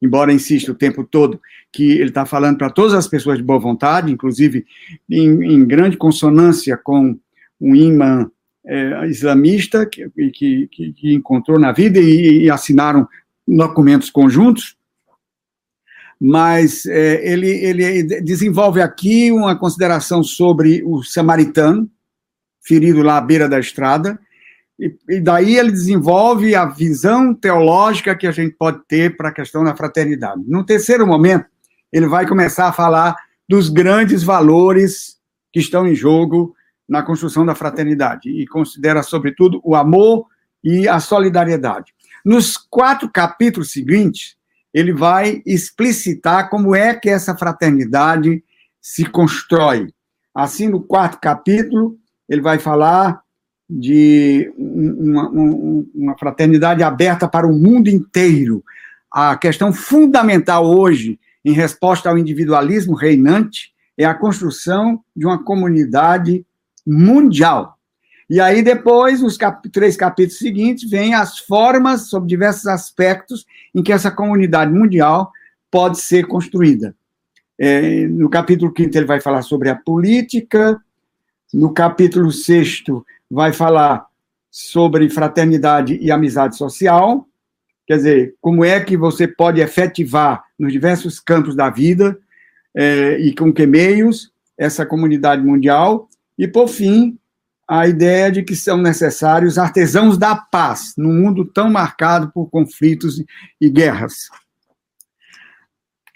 embora 0.00 0.32
insista 0.32 0.72
o 0.72 0.74
tempo 0.74 1.04
todo 1.04 1.40
que 1.72 1.92
ele 1.92 2.10
está 2.10 2.24
falando 2.24 2.58
para 2.58 2.70
todas 2.70 2.94
as 2.94 3.08
pessoas 3.08 3.38
de 3.38 3.44
boa 3.44 3.58
vontade, 3.58 4.12
inclusive 4.12 4.64
em, 5.10 5.54
em 5.54 5.66
grande 5.66 5.96
consonância 5.96 6.76
com 6.76 7.18
um 7.60 7.74
imã 7.74 8.30
é, 8.66 9.06
islamista 9.08 9.84
que, 9.84 10.08
que, 10.30 10.68
que, 10.68 11.14
encontrou 11.14 11.58
na 11.58 11.72
vida 11.72 11.98
e, 11.98 12.44
e 12.44 12.50
assinaram 12.50 13.06
documentos 13.46 14.10
conjuntos, 14.10 14.76
mas 16.20 16.86
é, 16.86 17.26
ele, 17.30 17.48
ele 17.48 18.20
desenvolve 18.20 18.80
aqui 18.80 19.30
uma 19.30 19.56
consideração 19.56 20.22
sobre 20.22 20.82
o 20.84 21.02
samaritano, 21.02 21.90
ferido 22.62 23.02
lá 23.02 23.18
à 23.18 23.20
beira 23.20 23.48
da 23.48 23.58
estrada, 23.58 24.18
e, 24.78 24.96
e 25.08 25.20
daí 25.20 25.56
ele 25.56 25.70
desenvolve 25.70 26.54
a 26.54 26.66
visão 26.66 27.34
teológica 27.34 28.16
que 28.16 28.26
a 28.26 28.32
gente 28.32 28.56
pode 28.56 28.80
ter 28.88 29.16
para 29.16 29.28
a 29.28 29.32
questão 29.32 29.62
da 29.62 29.76
fraternidade. 29.76 30.42
No 30.46 30.64
terceiro 30.64 31.06
momento, 31.06 31.46
ele 31.92 32.06
vai 32.06 32.26
começar 32.26 32.68
a 32.68 32.72
falar 32.72 33.16
dos 33.48 33.68
grandes 33.68 34.22
valores 34.22 35.18
que 35.52 35.60
estão 35.60 35.86
em 35.86 35.94
jogo 35.94 36.54
na 36.88 37.02
construção 37.02 37.46
da 37.46 37.54
fraternidade 37.54 38.28
e 38.28 38.46
considera, 38.46 39.02
sobretudo, 39.02 39.60
o 39.62 39.74
amor 39.74 40.26
e 40.62 40.88
a 40.88 40.98
solidariedade. 40.98 41.93
Nos 42.24 42.56
quatro 42.56 43.10
capítulos 43.10 43.70
seguintes, 43.70 44.36
ele 44.72 44.92
vai 44.92 45.42
explicitar 45.44 46.48
como 46.48 46.74
é 46.74 46.94
que 46.94 47.08
essa 47.08 47.36
fraternidade 47.36 48.42
se 48.80 49.04
constrói. 49.04 49.88
Assim, 50.34 50.68
no 50.68 50.82
quarto 50.82 51.20
capítulo, 51.20 51.96
ele 52.28 52.40
vai 52.40 52.58
falar 52.58 53.22
de 53.68 54.52
uma, 54.56 55.28
uma, 55.30 56.18
fraternidade 56.18 56.82
aberta 56.82 57.28
para 57.28 57.46
o 57.46 57.52
mundo 57.52 57.88
inteiro. 57.88 58.62
A 59.10 59.36
questão 59.36 59.72
fundamental 59.72 60.66
hoje, 60.66 61.18
em 61.44 61.52
resposta 61.52 62.10
ao 62.10 62.18
individualismo 62.18 62.94
reinante, 62.94 63.72
é 63.96 64.04
a 64.04 64.14
construção 64.14 65.00
de 65.14 65.24
uma 65.24 65.42
comunidade 65.42 66.44
mundial. 66.86 67.73
E 68.28 68.40
aí, 68.40 68.62
depois, 68.62 69.22
os 69.22 69.36
cap 69.36 69.68
três 69.68 69.96
capítulos 69.96 70.38
seguintes, 70.38 70.88
vêm 70.88 71.14
as 71.14 71.38
formas 71.38 72.08
sobre 72.08 72.28
diversos 72.28 72.66
aspectos 72.66 73.44
em 73.74 73.82
que 73.82 73.92
essa 73.92 74.10
comunidade 74.10 74.72
mundial 74.72 75.30
pode 75.70 76.00
ser 76.00 76.26
construída. 76.26 76.94
É, 77.58 78.06
no 78.06 78.28
capítulo 78.28 78.72
quinto, 78.72 78.96
ele 78.96 79.06
vai 79.06 79.20
falar 79.20 79.42
sobre 79.42 79.68
a 79.68 79.76
política, 79.76 80.80
no 81.52 81.72
capítulo 81.72 82.32
sexto, 82.32 83.04
vai 83.30 83.52
falar 83.52 84.06
sobre 84.50 85.08
fraternidade 85.10 85.98
e 86.00 86.10
amizade 86.10 86.56
social, 86.56 87.26
quer 87.86 87.96
dizer, 87.96 88.34
como 88.40 88.64
é 88.64 88.80
que 88.80 88.96
você 88.96 89.26
pode 89.26 89.60
efetivar 89.60 90.44
nos 90.58 90.72
diversos 90.72 91.20
campos 91.20 91.54
da 91.54 91.68
vida 91.68 92.18
é, 92.74 93.18
e 93.18 93.34
com 93.34 93.52
que 93.52 93.66
meios 93.66 94.32
essa 94.56 94.84
comunidade 94.86 95.42
mundial. 95.44 96.08
E, 96.38 96.48
por 96.48 96.68
fim, 96.68 97.18
a 97.68 97.86
ideia 97.86 98.30
de 98.30 98.42
que 98.42 98.54
são 98.54 98.76
necessários 98.76 99.58
artesãos 99.58 100.18
da 100.18 100.36
paz 100.36 100.94
num 100.96 101.12
mundo 101.12 101.44
tão 101.44 101.70
marcado 101.70 102.30
por 102.30 102.48
conflitos 102.48 103.22
e 103.60 103.70
guerras. 103.70 104.28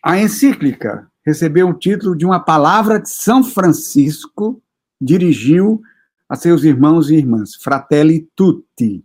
A 0.05 0.19
encíclica 0.19 1.11
recebeu 1.25 1.69
o 1.69 1.75
título 1.75 2.17
de 2.17 2.25
uma 2.25 2.41
palavra 2.41 3.01
de 3.01 3.11
São 3.11 3.43
Francisco, 3.43 4.63
dirigiu 5.01 5.81
a 6.29 6.37
seus 6.37 6.65
irmãos 6.65 7.11
e 7.11 7.17
irmãs, 7.17 7.55
Fratelli 7.55 8.29
Tutti. 8.37 9.05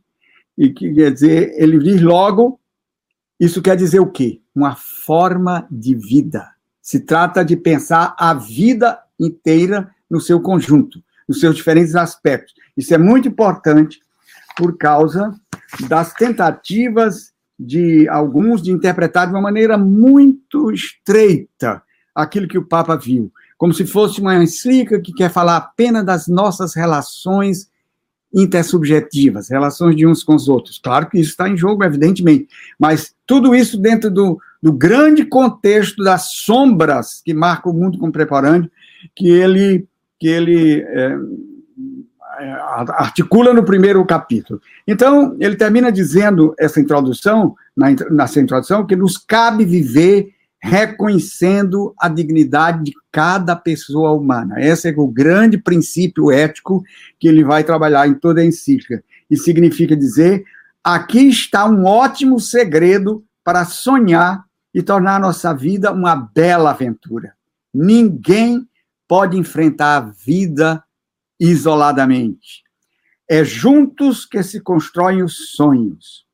E 0.57 0.69
que 0.69 0.93
quer 0.93 1.11
dizer, 1.11 1.53
ele 1.57 1.79
diz 1.79 2.01
logo, 2.01 2.59
isso 3.39 3.61
quer 3.61 3.75
dizer 3.75 3.99
o 3.99 4.11
quê? 4.11 4.41
Uma 4.53 4.75
forma 4.75 5.67
de 5.71 5.95
vida. 5.95 6.51
Se 6.81 6.99
trata 6.99 7.43
de 7.43 7.55
pensar 7.55 8.15
a 8.19 8.33
vida 8.33 8.99
inteira 9.19 9.89
no 10.09 10.21
seu 10.21 10.39
conjunto, 10.39 11.03
nos 11.27 11.39
seus 11.39 11.55
diferentes 11.55 11.95
aspectos. 11.95 12.53
Isso 12.75 12.93
é 12.93 12.97
muito 12.97 13.27
importante 13.27 13.99
por 14.57 14.77
causa 14.77 15.33
das 15.87 16.13
tentativas 16.13 17.31
de 17.59 18.07
alguns 18.09 18.61
de 18.61 18.71
interpretar 18.71 19.27
de 19.27 19.33
uma 19.33 19.41
maneira 19.41 19.77
muito 19.77 20.71
estreita 20.71 21.81
aquilo 22.13 22.47
que 22.47 22.57
o 22.57 22.65
Papa 22.65 22.95
viu, 22.95 23.31
como 23.57 23.73
se 23.73 23.85
fosse 23.85 24.19
uma 24.21 24.35
encíclica 24.35 25.01
que 25.01 25.13
quer 25.13 25.31
falar 25.31 25.57
apenas 25.57 26.05
das 26.05 26.27
nossas 26.27 26.75
relações 26.75 27.71
intersubjetivas, 28.33 29.49
relações 29.49 29.95
de 29.95 30.07
uns 30.07 30.23
com 30.23 30.33
os 30.33 30.49
outros. 30.49 30.79
Claro 30.79 31.07
que 31.07 31.19
isso 31.19 31.31
está 31.31 31.47
em 31.47 31.55
jogo, 31.55 31.83
evidentemente, 31.83 32.47
mas 32.79 33.13
tudo 33.27 33.53
isso 33.53 33.77
dentro 33.77 34.09
do, 34.09 34.39
do 34.61 34.73
grande 34.73 35.23
contexto 35.23 36.03
das 36.03 36.31
sombras 36.31 37.21
que 37.23 37.33
marca 37.33 37.69
o 37.69 37.73
mundo 37.73 37.99
contemporâneo, 37.99 38.69
que 39.15 39.29
ele, 39.29 39.87
que 40.23 40.27
ele 40.29 40.81
é, 40.83 41.17
é 42.39 42.51
articula 42.91 43.53
no 43.53 43.65
primeiro 43.65 44.05
capítulo. 44.05 44.61
Então, 44.87 45.35
ele 45.37 45.57
termina 45.57 45.91
dizendo 45.91 46.55
essa 46.57 46.79
introdução, 46.79 47.55
na, 47.75 47.87
nessa 48.09 48.39
introdução, 48.39 48.87
que 48.87 48.95
nos 48.95 49.17
cabe 49.17 49.65
viver 49.65 50.29
reconhecendo 50.61 51.93
a 51.99 52.07
dignidade 52.07 52.85
de 52.85 52.93
cada 53.11 53.53
pessoa 53.53 54.13
humana. 54.13 54.63
Esse 54.65 54.87
é 54.87 54.93
o 54.95 55.05
grande 55.05 55.57
princípio 55.57 56.31
ético 56.31 56.81
que 57.19 57.27
ele 57.27 57.43
vai 57.43 57.65
trabalhar 57.65 58.07
em 58.07 58.13
toda 58.13 58.39
a 58.39 58.45
encíclica. 58.45 59.03
E 59.29 59.35
significa 59.35 59.93
dizer: 59.93 60.45
aqui 60.81 61.27
está 61.27 61.65
um 61.65 61.83
ótimo 61.83 62.39
segredo 62.39 63.25
para 63.43 63.65
sonhar 63.65 64.45
e 64.73 64.81
tornar 64.81 65.17
a 65.17 65.19
nossa 65.19 65.53
vida 65.53 65.91
uma 65.91 66.15
bela 66.15 66.69
aventura. 66.69 67.33
Ninguém 67.73 68.65
pode 69.13 69.37
enfrentar 69.37 69.97
a 69.97 69.99
vida 69.99 70.83
isoladamente. 71.39 72.63
É 73.29 73.43
juntos 73.43 74.25
que 74.25 74.41
se 74.41 74.59
constroem 74.59 75.21
os 75.21 75.51
sonhos. 75.51 76.25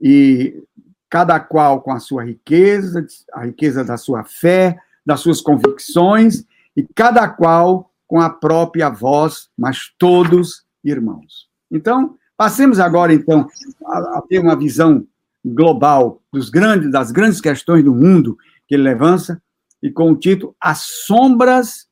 E 0.00 0.62
cada 1.10 1.40
qual 1.40 1.82
com 1.82 1.90
a 1.90 1.98
sua 1.98 2.24
riqueza, 2.24 3.04
a 3.32 3.46
riqueza 3.46 3.82
da 3.82 3.96
sua 3.96 4.22
fé, 4.22 4.78
das 5.04 5.18
suas 5.18 5.40
convicções, 5.40 6.44
e 6.76 6.86
cada 6.94 7.28
qual 7.28 7.90
com 8.06 8.20
a 8.20 8.30
própria 8.30 8.88
voz, 8.88 9.50
mas 9.58 9.92
todos 9.98 10.64
irmãos. 10.84 11.48
Então, 11.68 12.16
passemos 12.36 12.78
agora 12.78 13.12
então 13.12 13.48
a, 13.84 14.18
a 14.18 14.22
ter 14.28 14.38
uma 14.38 14.54
visão 14.54 15.04
global 15.44 16.22
dos 16.32 16.50
grandes 16.50 16.88
das 16.88 17.10
grandes 17.10 17.40
questões 17.40 17.82
do 17.82 17.92
mundo 17.92 18.38
que 18.68 18.76
ele 18.76 18.84
levanta 18.84 19.42
e 19.82 19.90
com 19.90 20.12
o 20.12 20.16
título 20.16 20.54
As 20.60 20.82
sombras 20.82 21.85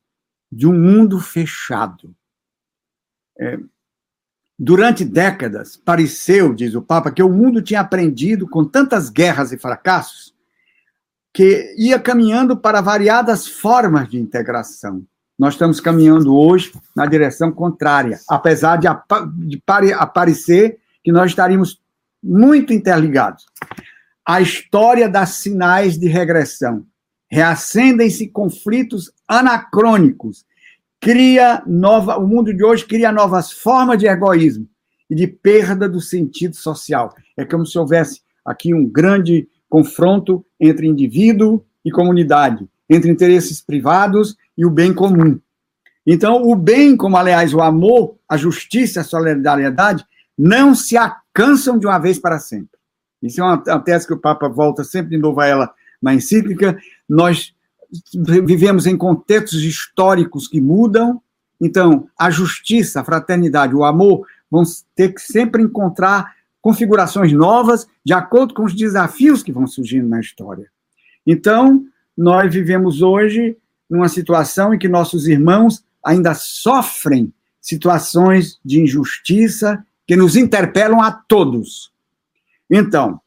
de 0.55 0.65
um 0.67 0.73
mundo 0.73 1.19
fechado. 1.19 2.15
É, 3.37 3.59
Durante 4.57 5.03
décadas, 5.03 5.75
pareceu, 5.75 6.53
diz 6.53 6.75
o 6.75 6.81
Papa, 6.81 7.11
que 7.11 7.21
o 7.21 7.29
mundo 7.29 7.61
tinha 7.61 7.81
aprendido 7.81 8.47
com 8.47 8.63
tantas 8.63 9.09
guerras 9.09 9.51
e 9.51 9.57
fracassos 9.57 10.33
que 11.33 11.75
ia 11.77 11.99
caminhando 11.99 12.55
para 12.55 12.79
variadas 12.79 13.45
formas 13.45 14.07
de 14.07 14.17
integração. 14.17 15.03
Nós 15.37 15.55
estamos 15.55 15.81
caminhando 15.81 16.33
hoje 16.33 16.71
na 16.95 17.05
direção 17.05 17.51
contrária, 17.51 18.17
apesar 18.29 18.77
de, 18.77 18.87
de 19.45 19.61
aparecer 19.93 20.79
que 21.03 21.11
nós 21.11 21.31
estaríamos 21.31 21.81
muito 22.23 22.71
interligados. 22.71 23.45
A 24.25 24.39
história 24.39 25.09
dá 25.09 25.25
sinais 25.25 25.99
de 25.99 26.07
regressão. 26.07 26.85
Reacendem-se 27.29 28.27
conflitos 28.27 29.11
anacrônicos 29.27 30.45
cria 31.05 31.61
nova, 31.67 32.17
o 32.17 32.27
mundo 32.27 32.51
de 32.51 32.63
hoje 32.63 32.83
cria 32.83 33.11
novas 33.11 33.51
formas 33.51 33.99
de 33.99 34.07
egoísmo 34.07 34.67
e 35.07 35.13
de 35.13 35.27
perda 35.27 35.87
do 35.87 36.01
sentido 36.01 36.55
social. 36.55 37.13
É 37.37 37.45
como 37.45 37.63
se 37.63 37.77
houvesse 37.77 38.21
aqui 38.43 38.73
um 38.73 38.89
grande 38.89 39.47
confronto 39.69 40.43
entre 40.59 40.87
indivíduo 40.87 41.63
e 41.85 41.91
comunidade, 41.91 42.67
entre 42.89 43.11
interesses 43.11 43.61
privados 43.61 44.35
e 44.57 44.65
o 44.65 44.69
bem 44.71 44.93
comum. 44.93 45.39
Então, 46.07 46.41
o 46.41 46.55
bem, 46.55 46.97
como 46.97 47.17
aliás 47.17 47.53
o 47.53 47.61
amor, 47.61 48.15
a 48.27 48.35
justiça, 48.35 49.01
a 49.01 49.03
solidariedade, 49.03 50.03
não 50.35 50.73
se 50.73 50.97
alcançam 50.97 51.77
de 51.77 51.85
uma 51.85 51.99
vez 51.99 52.17
para 52.17 52.39
sempre. 52.39 52.79
Isso 53.21 53.41
é 53.41 53.43
uma, 53.43 53.63
uma 53.67 53.79
tese 53.79 54.07
que 54.07 54.13
o 54.13 54.19
Papa 54.19 54.47
volta 54.47 54.83
sempre 54.83 55.11
de 55.11 55.17
novo 55.17 55.39
a 55.39 55.45
ela 55.45 55.73
na 56.01 56.13
encíclica. 56.13 56.77
Nós 57.07 57.53
vivemos 58.13 58.85
em 58.85 58.97
contextos 58.97 59.61
históricos 59.61 60.47
que 60.47 60.59
mudam, 60.59 61.21
então 61.61 62.09
a 62.17 62.29
justiça, 62.29 63.01
a 63.01 63.03
fraternidade, 63.03 63.75
o 63.75 63.83
amor 63.83 64.27
vão 64.49 64.63
ter 64.95 65.13
que 65.13 65.21
sempre 65.21 65.61
encontrar 65.61 66.35
configurações 66.61 67.31
novas 67.31 67.87
de 68.03 68.13
acordo 68.13 68.53
com 68.53 68.63
os 68.63 68.73
desafios 68.73 69.43
que 69.43 69.51
vão 69.51 69.67
surgindo 69.67 70.07
na 70.07 70.19
história. 70.19 70.69
Então, 71.25 71.85
nós 72.17 72.53
vivemos 72.53 73.01
hoje 73.01 73.57
numa 73.89 74.09
situação 74.09 74.73
em 74.73 74.79
que 74.79 74.87
nossos 74.87 75.27
irmãos 75.27 75.83
ainda 76.03 76.33
sofrem 76.33 77.33
situações 77.61 78.59
de 78.63 78.81
injustiça 78.81 79.85
que 80.07 80.15
nos 80.15 80.35
interpelam 80.35 81.01
a 81.01 81.11
todos. 81.11 81.91
Então, 82.69 83.19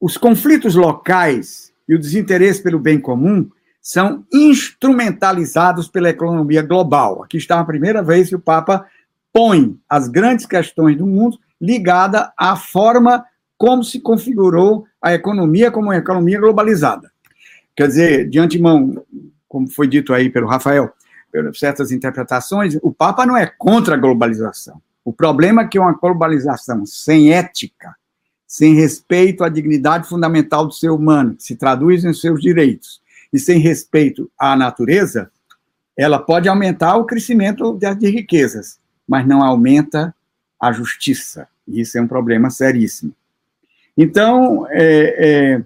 os 0.00 0.16
conflitos 0.16 0.74
locais 0.74 1.71
e 1.92 1.94
o 1.94 1.98
desinteresse 1.98 2.62
pelo 2.62 2.78
bem 2.78 2.98
comum 2.98 3.50
são 3.78 4.24
instrumentalizados 4.32 5.88
pela 5.88 6.08
economia 6.08 6.62
global. 6.62 7.22
Aqui 7.22 7.36
está 7.36 7.60
a 7.60 7.64
primeira 7.64 8.02
vez 8.02 8.30
que 8.30 8.34
o 8.34 8.40
Papa 8.40 8.86
põe 9.30 9.78
as 9.86 10.08
grandes 10.08 10.46
questões 10.46 10.96
do 10.96 11.06
mundo 11.06 11.38
ligada 11.60 12.32
à 12.34 12.56
forma 12.56 13.26
como 13.58 13.84
se 13.84 14.00
configurou 14.00 14.86
a 15.02 15.12
economia 15.12 15.70
como 15.70 15.88
uma 15.88 15.96
economia 15.98 16.40
globalizada. 16.40 17.12
Quer 17.76 17.88
dizer, 17.88 18.28
de 18.30 18.38
antemão, 18.38 19.04
como 19.46 19.68
foi 19.68 19.86
dito 19.86 20.14
aí 20.14 20.30
pelo 20.30 20.46
Rafael, 20.46 20.90
certas 21.52 21.92
interpretações, 21.92 22.78
o 22.82 22.90
Papa 22.90 23.26
não 23.26 23.36
é 23.36 23.44
contra 23.58 23.96
a 23.96 23.98
globalização. 23.98 24.80
O 25.04 25.12
problema 25.12 25.60
é 25.60 25.68
que 25.68 25.78
uma 25.78 25.92
globalização 25.92 26.86
sem 26.86 27.34
ética, 27.34 27.94
sem 28.52 28.74
respeito 28.74 29.42
à 29.42 29.48
dignidade 29.48 30.06
fundamental 30.06 30.66
do 30.66 30.74
ser 30.74 30.90
humano, 30.90 31.34
que 31.36 31.42
se 31.42 31.56
traduz 31.56 32.04
em 32.04 32.12
seus 32.12 32.38
direitos, 32.38 33.00
e 33.32 33.38
sem 33.38 33.58
respeito 33.58 34.30
à 34.38 34.54
natureza, 34.54 35.30
ela 35.96 36.18
pode 36.18 36.50
aumentar 36.50 36.96
o 36.96 37.06
crescimento 37.06 37.78
de 37.98 38.10
riquezas, 38.10 38.78
mas 39.08 39.26
não 39.26 39.42
aumenta 39.42 40.14
a 40.60 40.70
justiça. 40.70 41.48
E 41.66 41.80
isso 41.80 41.96
é 41.96 42.02
um 42.02 42.06
problema 42.06 42.50
seríssimo. 42.50 43.14
Então, 43.96 44.66
é, 44.68 45.54
é, 45.54 45.62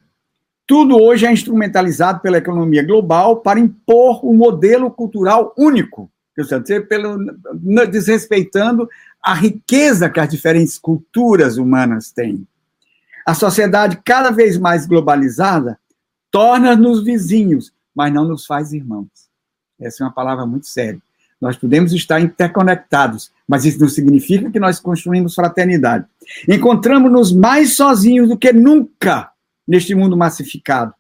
tudo 0.65 0.97
hoje 0.97 1.27
é 1.27 1.33
instrumentalizado 1.33 2.21
pela 2.21 2.39
economia 2.39 2.85
global 2.85 3.39
para 3.39 3.59
impor 3.59 4.25
um 4.25 4.35
modelo 4.35 4.93
cultural 4.93 5.53
único, 5.59 6.09
dizer, 6.39 6.87
pelo, 6.87 7.19
desrespeitando 7.91 8.89
a 9.21 9.35
riqueza 9.35 10.09
que 10.09 10.21
as 10.21 10.29
diferentes 10.29 10.79
culturas 10.79 11.57
humanas 11.57 12.13
têm. 12.13 12.47
A 13.27 13.35
sociedade 13.35 13.99
cada 14.05 14.31
vez 14.31 14.57
mais 14.57 14.87
globalizada 14.87 15.77
torna-nos 16.31 17.03
vizinhos, 17.03 17.73
mas 17.93 18.15
não 18.15 18.25
nos 18.25 18.47
faz 18.47 18.73
irmãos. 18.73 19.09
Essa 19.81 20.05
é 20.05 20.07
uma 20.07 20.13
palavra 20.13 20.47
muito 20.47 20.69
séria. 20.69 21.01
Nós 21.41 21.57
podemos 21.57 21.93
estar 21.93 22.21
interconectados, 22.21 23.33
mas 23.47 23.65
isso 23.65 23.81
não 23.81 23.89
significa 23.89 24.49
que 24.49 24.61
nós 24.61 24.79
construímos 24.79 25.35
fraternidade. 25.35 26.07
Encontramos-nos 26.49 27.33
mais 27.33 27.75
sozinhos 27.75 28.29
do 28.29 28.39
que 28.39 28.53
nunca 28.53 29.33
neste 29.67 29.93
mundo 29.93 30.17
massificado, 30.17 30.95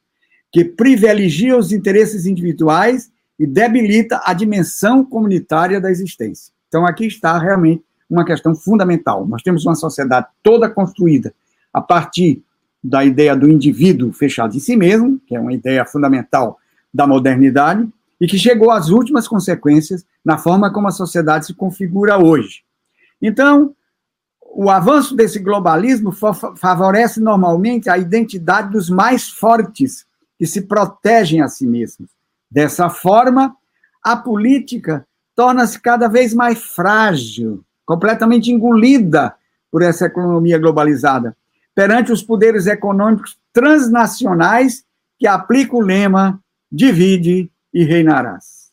que 0.50 0.64
privilegia 0.64 1.56
os 1.56 1.70
interesses 1.70 2.26
individuais 2.26 3.08
e 3.38 3.46
debilita 3.46 4.20
a 4.24 4.34
dimensão 4.34 5.04
comunitária 5.04 5.80
da 5.80 5.92
existência. 5.92 6.52
Então, 6.66 6.84
aqui 6.84 7.06
está 7.06 7.38
realmente 7.38 7.84
uma 8.10 8.24
questão 8.24 8.52
fundamental. 8.52 9.24
Nós 9.26 9.42
temos 9.42 9.64
uma 9.64 9.76
sociedade 9.76 10.26
toda 10.42 10.68
construída 10.68 11.32
a 11.76 11.80
partir 11.82 12.42
da 12.82 13.04
ideia 13.04 13.36
do 13.36 13.46
indivíduo 13.46 14.10
fechado 14.10 14.56
em 14.56 14.58
si 14.58 14.74
mesmo, 14.74 15.20
que 15.26 15.36
é 15.36 15.38
uma 15.38 15.52
ideia 15.52 15.84
fundamental 15.84 16.58
da 16.92 17.06
modernidade, 17.06 17.86
e 18.18 18.26
que 18.26 18.38
chegou 18.38 18.70
às 18.70 18.88
últimas 18.88 19.28
consequências 19.28 20.02
na 20.24 20.38
forma 20.38 20.72
como 20.72 20.88
a 20.88 20.90
sociedade 20.90 21.44
se 21.44 21.52
configura 21.52 22.16
hoje. 22.16 22.62
Então, 23.20 23.74
o 24.40 24.70
avanço 24.70 25.14
desse 25.14 25.38
globalismo 25.38 26.12
favorece 26.56 27.20
normalmente 27.20 27.90
a 27.90 27.98
identidade 27.98 28.70
dos 28.70 28.88
mais 28.88 29.28
fortes 29.28 30.06
que 30.38 30.46
se 30.46 30.62
protegem 30.62 31.42
a 31.42 31.48
si 31.48 31.66
mesmos. 31.66 32.08
Dessa 32.50 32.88
forma, 32.88 33.54
a 34.02 34.16
política 34.16 35.06
torna-se 35.34 35.78
cada 35.78 36.08
vez 36.08 36.32
mais 36.32 36.58
frágil, 36.58 37.62
completamente 37.84 38.50
engolida 38.50 39.34
por 39.70 39.82
essa 39.82 40.06
economia 40.06 40.58
globalizada, 40.58 41.36
perante 41.76 42.10
os 42.10 42.22
poderes 42.22 42.66
econômicos 42.66 43.38
transnacionais 43.52 44.82
que 45.18 45.26
aplicam 45.26 45.78
o 45.78 45.82
lema 45.82 46.40
divide 46.72 47.50
e 47.72 47.84
reinarás. 47.84 48.72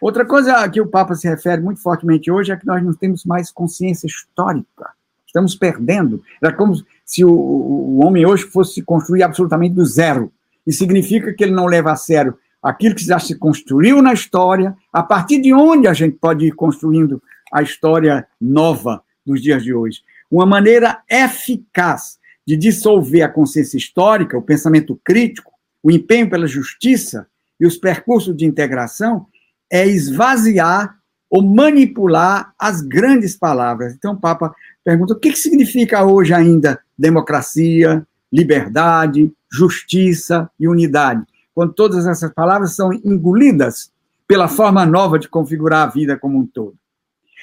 Outra 0.00 0.24
coisa 0.24 0.68
que 0.68 0.80
o 0.80 0.86
Papa 0.86 1.16
se 1.16 1.28
refere 1.28 1.60
muito 1.60 1.82
fortemente 1.82 2.30
hoje 2.30 2.52
é 2.52 2.56
que 2.56 2.66
nós 2.66 2.82
não 2.84 2.94
temos 2.94 3.24
mais 3.24 3.50
consciência 3.50 4.06
histórica. 4.06 4.90
Estamos 5.26 5.56
perdendo. 5.56 6.22
É 6.40 6.52
como 6.52 6.74
se 7.04 7.24
o, 7.24 7.32
o 7.32 8.04
homem 8.04 8.24
hoje 8.24 8.44
fosse 8.44 8.80
construir 8.82 9.24
absolutamente 9.24 9.74
do 9.74 9.84
zero. 9.84 10.32
E 10.64 10.72
significa 10.72 11.32
que 11.32 11.42
ele 11.42 11.52
não 11.52 11.66
leva 11.66 11.90
a 11.90 11.96
sério 11.96 12.38
aquilo 12.62 12.94
que 12.94 13.04
já 13.04 13.18
se 13.18 13.34
construiu 13.34 14.00
na 14.00 14.12
história, 14.12 14.76
a 14.92 15.02
partir 15.02 15.40
de 15.40 15.52
onde 15.52 15.88
a 15.88 15.92
gente 15.92 16.16
pode 16.16 16.46
ir 16.46 16.52
construindo 16.52 17.20
a 17.52 17.60
história 17.62 18.26
nova 18.40 19.02
dos 19.26 19.42
dias 19.42 19.62
de 19.62 19.74
hoje. 19.74 20.00
Uma 20.34 20.46
maneira 20.46 21.00
eficaz 21.08 22.18
de 22.44 22.56
dissolver 22.56 23.22
a 23.22 23.28
consciência 23.28 23.76
histórica, 23.76 24.36
o 24.36 24.42
pensamento 24.42 25.00
crítico, 25.04 25.52
o 25.80 25.92
empenho 25.92 26.28
pela 26.28 26.48
justiça 26.48 27.28
e 27.60 27.64
os 27.64 27.76
percursos 27.76 28.36
de 28.36 28.44
integração 28.44 29.26
é 29.70 29.86
esvaziar 29.86 30.98
ou 31.30 31.40
manipular 31.40 32.52
as 32.58 32.80
grandes 32.80 33.36
palavras. 33.36 33.94
Então, 33.94 34.14
o 34.14 34.20
Papa 34.20 34.52
pergunta: 34.84 35.14
o 35.14 35.20
que, 35.20 35.36
significa 35.36 36.04
hoje 36.04 36.34
ainda 36.34 36.80
democracia, 36.98 38.04
liberdade, 38.32 39.32
justiça 39.48 40.50
e 40.58 40.66
unidade? 40.66 41.22
Quando 41.54 41.74
todas 41.74 42.08
essas 42.08 42.32
palavras 42.34 42.74
são 42.74 42.92
engolidas 42.92 43.92
pela 44.26 44.48
forma 44.48 44.84
nova 44.84 45.16
de 45.16 45.28
configurar 45.28 45.86
a 45.86 45.92
vida 45.92 46.18
como 46.18 46.40
um 46.40 46.44
todo. 46.44 46.74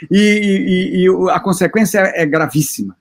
E, 0.09 0.17
e, 0.17 1.05
e 1.05 1.29
a 1.29 1.39
consequência 1.39 1.99
é 2.15 2.25
gravíssima. 2.25 2.95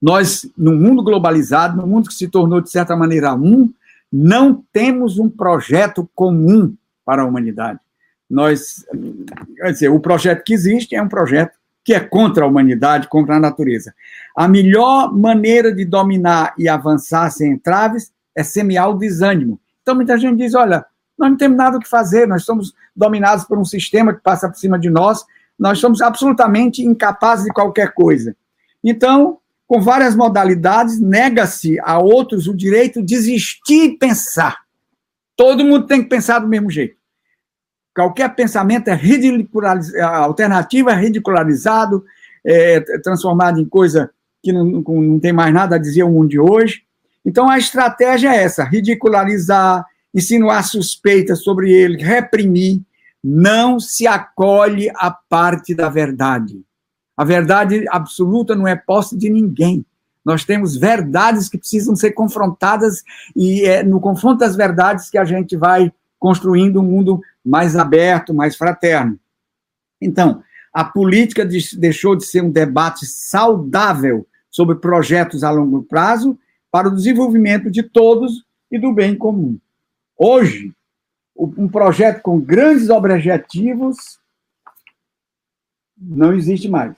Nós, 0.00 0.48
no 0.56 0.72
mundo 0.72 1.02
globalizado, 1.02 1.76
no 1.76 1.86
mundo 1.86 2.08
que 2.08 2.14
se 2.14 2.28
tornou, 2.28 2.60
de 2.60 2.70
certa 2.70 2.94
maneira, 2.94 3.34
um, 3.34 3.72
não 4.12 4.62
temos 4.72 5.18
um 5.18 5.28
projeto 5.28 6.08
comum 6.14 6.74
para 7.04 7.22
a 7.22 7.24
humanidade. 7.24 7.80
Nós, 8.28 8.84
quer 9.56 9.72
dizer, 9.72 9.88
o 9.88 10.00
projeto 10.00 10.42
que 10.44 10.54
existe 10.54 10.94
é 10.94 11.02
um 11.02 11.08
projeto 11.08 11.56
que 11.84 11.94
é 11.94 12.00
contra 12.00 12.44
a 12.44 12.48
humanidade, 12.48 13.08
contra 13.08 13.36
a 13.36 13.40
natureza. 13.40 13.94
A 14.36 14.48
melhor 14.48 15.14
maneira 15.14 15.72
de 15.72 15.84
dominar 15.84 16.52
e 16.58 16.68
avançar 16.68 17.30
sem 17.30 17.52
entraves 17.52 18.12
é 18.34 18.42
semear 18.42 18.90
o 18.90 18.98
desânimo. 18.98 19.60
Então, 19.82 19.94
muita 19.94 20.18
gente 20.18 20.38
diz: 20.38 20.54
olha, 20.54 20.84
nós 21.16 21.30
não 21.30 21.36
temos 21.36 21.56
nada 21.56 21.76
o 21.76 21.80
que 21.80 21.88
fazer, 21.88 22.26
nós 22.26 22.44
somos 22.44 22.74
dominados 22.94 23.44
por 23.44 23.56
um 23.56 23.64
sistema 23.64 24.12
que 24.12 24.20
passa 24.20 24.48
por 24.48 24.58
cima 24.58 24.78
de 24.78 24.90
nós, 24.90 25.24
nós 25.58 25.78
somos 25.78 26.00
absolutamente 26.00 26.82
incapazes 26.82 27.44
de 27.44 27.52
qualquer 27.52 27.92
coisa. 27.94 28.36
Então, 28.82 29.38
com 29.66 29.80
várias 29.80 30.14
modalidades, 30.14 31.00
nega-se 31.00 31.78
a 31.80 31.98
outros 31.98 32.46
o 32.46 32.54
direito 32.54 33.02
de 33.02 33.14
existir 33.14 33.84
e 33.84 33.98
pensar. 33.98 34.58
Todo 35.36 35.64
mundo 35.64 35.86
tem 35.86 36.02
que 36.02 36.08
pensar 36.08 36.38
do 36.38 36.48
mesmo 36.48 36.70
jeito. 36.70 36.96
Qualquer 37.94 38.34
pensamento 38.34 38.88
é 38.88 38.94
ridicularizado, 38.94 40.02
alternativa 40.02 40.92
é 40.92 40.96
ridicularizado, 40.96 42.04
é 42.44 42.80
transformado 42.98 43.58
em 43.58 43.64
coisa 43.64 44.10
que 44.42 44.52
não, 44.52 44.64
não 44.64 45.18
tem 45.18 45.32
mais 45.32 45.52
nada 45.52 45.76
a 45.76 45.78
dizer 45.78 46.04
o 46.04 46.10
mundo 46.10 46.28
de 46.28 46.38
hoje. 46.38 46.82
Então, 47.24 47.48
a 47.48 47.58
estratégia 47.58 48.32
é 48.32 48.44
essa: 48.44 48.62
ridicularizar, 48.62 49.84
insinuar 50.14 50.62
suspeitas 50.62 51.42
sobre 51.42 51.72
ele, 51.72 52.02
reprimir. 52.02 52.82
Não 53.28 53.80
se 53.80 54.06
acolhe 54.06 54.88
a 54.94 55.10
parte 55.10 55.74
da 55.74 55.88
verdade. 55.88 56.62
A 57.16 57.24
verdade 57.24 57.84
absoluta 57.88 58.54
não 58.54 58.68
é 58.68 58.76
posse 58.76 59.16
de 59.16 59.28
ninguém. 59.28 59.84
Nós 60.24 60.44
temos 60.44 60.76
verdades 60.76 61.48
que 61.48 61.58
precisam 61.58 61.96
ser 61.96 62.12
confrontadas, 62.12 63.02
e 63.34 63.64
é 63.64 63.82
no 63.82 63.98
confronto 63.98 64.38
das 64.38 64.54
verdades 64.54 65.10
que 65.10 65.18
a 65.18 65.24
gente 65.24 65.56
vai 65.56 65.92
construindo 66.20 66.80
um 66.80 66.84
mundo 66.84 67.20
mais 67.44 67.74
aberto, 67.74 68.32
mais 68.32 68.54
fraterno. 68.54 69.18
Então, 70.00 70.40
a 70.72 70.84
política 70.84 71.44
deixou 71.78 72.14
de 72.14 72.24
ser 72.24 72.44
um 72.44 72.50
debate 72.50 73.06
saudável 73.06 74.24
sobre 74.48 74.76
projetos 74.76 75.42
a 75.42 75.50
longo 75.50 75.82
prazo 75.82 76.38
para 76.70 76.86
o 76.86 76.94
desenvolvimento 76.94 77.72
de 77.72 77.82
todos 77.82 78.44
e 78.70 78.78
do 78.78 78.92
bem 78.92 79.16
comum. 79.16 79.58
Hoje, 80.16 80.72
um 81.38 81.68
projeto 81.68 82.22
com 82.22 82.40
grandes 82.40 82.88
objetivos 82.88 84.18
não 85.98 86.32
existe 86.34 86.68
mais 86.68 86.96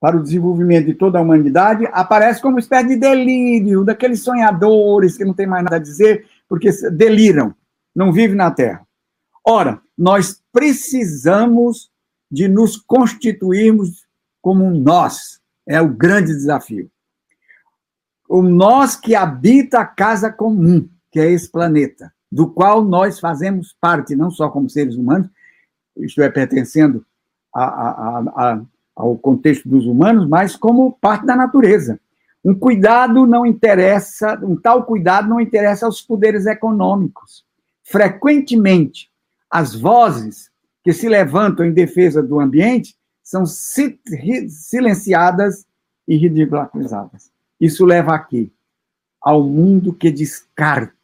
para 0.00 0.16
o 0.16 0.22
desenvolvimento 0.22 0.86
de 0.86 0.94
toda 0.94 1.18
a 1.18 1.22
humanidade, 1.22 1.86
aparece 1.92 2.40
como 2.40 2.54
uma 2.54 2.60
espécie 2.60 2.88
de 2.88 2.96
delírio 2.96 3.84
daqueles 3.84 4.22
sonhadores 4.22 5.16
que 5.16 5.24
não 5.26 5.34
tem 5.34 5.46
mais 5.46 5.62
nada 5.62 5.76
a 5.76 5.80
dizer, 5.80 6.26
porque 6.48 6.70
deliram, 6.90 7.54
não 7.94 8.10
vivem 8.10 8.34
na 8.34 8.50
Terra. 8.50 8.86
Ora, 9.46 9.80
nós 9.96 10.42
precisamos 10.50 11.90
de 12.30 12.48
nos 12.48 12.78
constituirmos 12.78 14.06
como 14.40 14.64
um 14.64 14.80
nós, 14.80 15.38
é 15.68 15.82
o 15.82 15.88
grande 15.88 16.32
desafio. 16.32 16.90
O 18.26 18.40
nós 18.40 18.96
que 18.96 19.14
habita 19.14 19.80
a 19.80 19.84
casa 19.84 20.32
comum, 20.32 20.88
que 21.10 21.20
é 21.20 21.30
esse 21.30 21.50
planeta, 21.50 22.10
do 22.30 22.48
qual 22.48 22.84
nós 22.84 23.18
fazemos 23.18 23.74
parte, 23.80 24.14
não 24.14 24.30
só 24.30 24.48
como 24.48 24.70
seres 24.70 24.94
humanos, 24.94 25.28
isto 25.96 26.22
é, 26.22 26.30
pertencendo 26.30 27.04
a, 27.52 27.64
a, 27.64 28.20
a, 28.20 28.62
ao 28.94 29.18
contexto 29.18 29.68
dos 29.68 29.84
humanos, 29.86 30.28
mas 30.28 30.54
como 30.56 30.92
parte 30.92 31.26
da 31.26 31.34
natureza. 31.34 31.98
Um 32.44 32.54
cuidado 32.54 33.26
não 33.26 33.44
interessa, 33.44 34.38
um 34.42 34.54
tal 34.56 34.84
cuidado 34.84 35.28
não 35.28 35.40
interessa 35.40 35.86
aos 35.86 36.00
poderes 36.00 36.46
econômicos. 36.46 37.44
Frequentemente, 37.82 39.10
as 39.50 39.74
vozes 39.74 40.48
que 40.82 40.92
se 40.92 41.08
levantam 41.08 41.66
em 41.66 41.72
defesa 41.72 42.22
do 42.22 42.38
ambiente 42.40 42.96
são 43.22 43.44
silenciadas 43.46 45.66
e 46.08 46.16
ridicularizadas. 46.16 47.30
Isso 47.60 47.84
leva 47.84 48.14
a 48.14 48.18
quê? 48.18 48.50
Ao 49.20 49.42
mundo 49.42 49.92
que 49.92 50.10
descarta. 50.10 50.94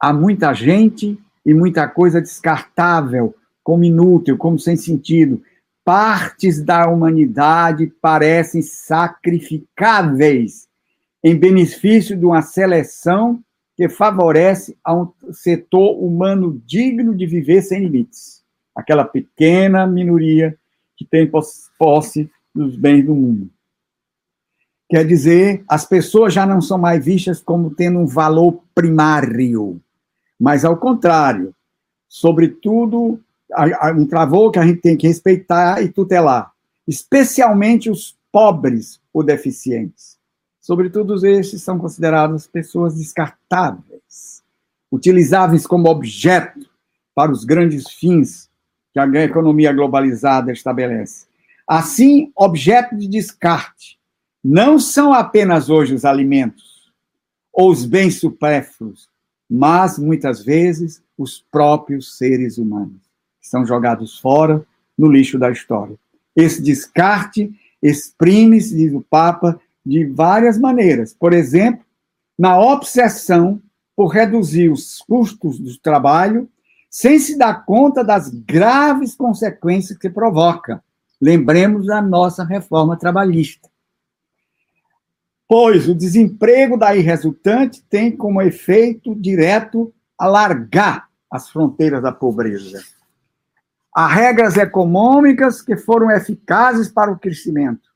Há 0.00 0.12
muita 0.12 0.54
gente 0.54 1.18
e 1.44 1.54
muita 1.54 1.88
coisa 1.88 2.20
descartável, 2.20 3.34
como 3.64 3.84
inútil, 3.84 4.36
como 4.36 4.58
sem 4.58 4.76
sentido, 4.76 5.42
partes 5.84 6.62
da 6.62 6.88
humanidade 6.88 7.92
parecem 8.00 8.62
sacrificáveis 8.62 10.68
em 11.24 11.34
benefício 11.34 12.16
de 12.16 12.24
uma 12.24 12.42
seleção 12.42 13.42
que 13.76 13.88
favorece 13.88 14.76
a 14.84 14.94
um 14.94 15.10
setor 15.32 16.02
humano 16.02 16.62
digno 16.66 17.14
de 17.14 17.26
viver 17.26 17.62
sem 17.62 17.80
limites. 17.80 18.42
Aquela 18.74 19.04
pequena 19.04 19.86
minoria 19.86 20.56
que 20.96 21.04
tem 21.04 21.30
posse 21.78 22.30
dos 22.54 22.76
bens 22.76 23.04
do 23.04 23.14
mundo. 23.14 23.50
Quer 24.90 25.06
dizer, 25.06 25.64
as 25.68 25.86
pessoas 25.86 26.32
já 26.32 26.46
não 26.46 26.60
são 26.60 26.78
mais 26.78 27.04
vistas 27.04 27.40
como 27.40 27.74
tendo 27.74 27.98
um 27.98 28.06
valor 28.06 28.62
primário, 28.74 29.80
mas 30.38 30.64
ao 30.64 30.76
contrário, 30.76 31.54
sobretudo 32.08 33.20
um 33.96 34.06
travou 34.06 34.50
que 34.50 34.58
a 34.58 34.66
gente 34.66 34.80
tem 34.80 34.96
que 34.96 35.08
respeitar 35.08 35.82
e 35.82 35.88
tutelar, 35.88 36.52
especialmente 36.86 37.90
os 37.90 38.16
pobres 38.30 39.00
ou 39.12 39.22
deficientes. 39.22 40.18
Sobretudo 40.60 41.26
esses 41.26 41.62
são 41.62 41.78
considerados 41.78 42.46
pessoas 42.46 42.94
descartáveis, 42.96 44.42
utilizáveis 44.92 45.66
como 45.66 45.88
objeto 45.88 46.68
para 47.14 47.32
os 47.32 47.44
grandes 47.44 47.88
fins 47.90 48.48
que 48.92 49.00
a 49.00 49.06
economia 49.24 49.72
globalizada 49.72 50.52
estabelece. 50.52 51.26
Assim, 51.66 52.30
objeto 52.36 52.96
de 52.96 53.08
descarte 53.08 53.98
não 54.44 54.78
são 54.78 55.12
apenas 55.12 55.68
hoje 55.68 55.94
os 55.94 56.04
alimentos 56.04 56.92
ou 57.52 57.70
os 57.70 57.84
bens 57.84 58.20
supérfluos, 58.20 59.07
mas 59.48 59.98
muitas 59.98 60.44
vezes 60.44 61.02
os 61.16 61.44
próprios 61.50 62.16
seres 62.16 62.58
humanos 62.58 63.00
são 63.40 63.64
jogados 63.64 64.18
fora 64.18 64.64
no 64.96 65.10
lixo 65.10 65.38
da 65.38 65.50
história. 65.50 65.96
Esse 66.36 66.62
descarte 66.62 67.52
exprime-se, 67.82 68.76
diz 68.76 68.92
o 68.92 69.00
Papa, 69.00 69.60
de 69.84 70.04
várias 70.04 70.58
maneiras. 70.58 71.14
Por 71.14 71.32
exemplo, 71.32 71.84
na 72.38 72.60
obsessão 72.60 73.60
por 73.96 74.08
reduzir 74.08 74.70
os 74.70 74.98
custos 74.98 75.58
do 75.58 75.76
trabalho, 75.78 76.48
sem 76.90 77.18
se 77.18 77.36
dar 77.36 77.64
conta 77.64 78.04
das 78.04 78.28
graves 78.28 79.14
consequências 79.14 79.98
que 79.98 80.08
provoca. 80.08 80.82
Lembremos 81.20 81.86
da 81.86 82.00
nossa 82.00 82.44
reforma 82.44 82.96
trabalhista. 82.96 83.67
Pois 85.48 85.88
o 85.88 85.94
desemprego 85.94 86.76
daí 86.76 87.00
resultante 87.00 87.82
tem 87.88 88.14
como 88.14 88.42
efeito 88.42 89.14
direto 89.14 89.92
alargar 90.18 91.08
as 91.32 91.48
fronteiras 91.48 92.02
da 92.02 92.12
pobreza. 92.12 92.82
Há 93.94 94.06
regras 94.06 94.56
econômicas 94.56 95.62
que 95.62 95.76
foram 95.76 96.10
eficazes 96.10 96.88
para 96.88 97.10
o 97.10 97.18
crescimento, 97.18 97.88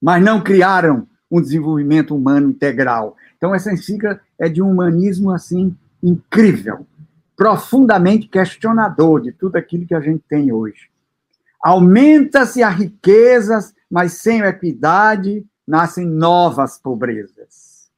mas 0.00 0.22
não 0.22 0.42
criaram 0.42 1.08
um 1.30 1.40
desenvolvimento 1.40 2.14
humano 2.14 2.50
integral. 2.50 3.16
Então, 3.38 3.54
essa 3.54 3.72
encíclica 3.72 4.20
é 4.38 4.48
de 4.48 4.60
um 4.60 4.70
humanismo, 4.70 5.32
assim, 5.32 5.74
incrível, 6.02 6.86
profundamente 7.34 8.28
questionador 8.28 9.22
de 9.22 9.32
tudo 9.32 9.56
aquilo 9.56 9.86
que 9.86 9.94
a 9.94 10.00
gente 10.00 10.22
tem 10.28 10.52
hoje. 10.52 10.90
Aumenta-se 11.62 12.62
a 12.62 12.68
riquezas, 12.68 13.74
mas 13.90 14.14
sem 14.14 14.40
equidade 14.40 15.44
nascem 15.66 16.06
novas 16.06 16.78
pobrezas. 16.78 17.90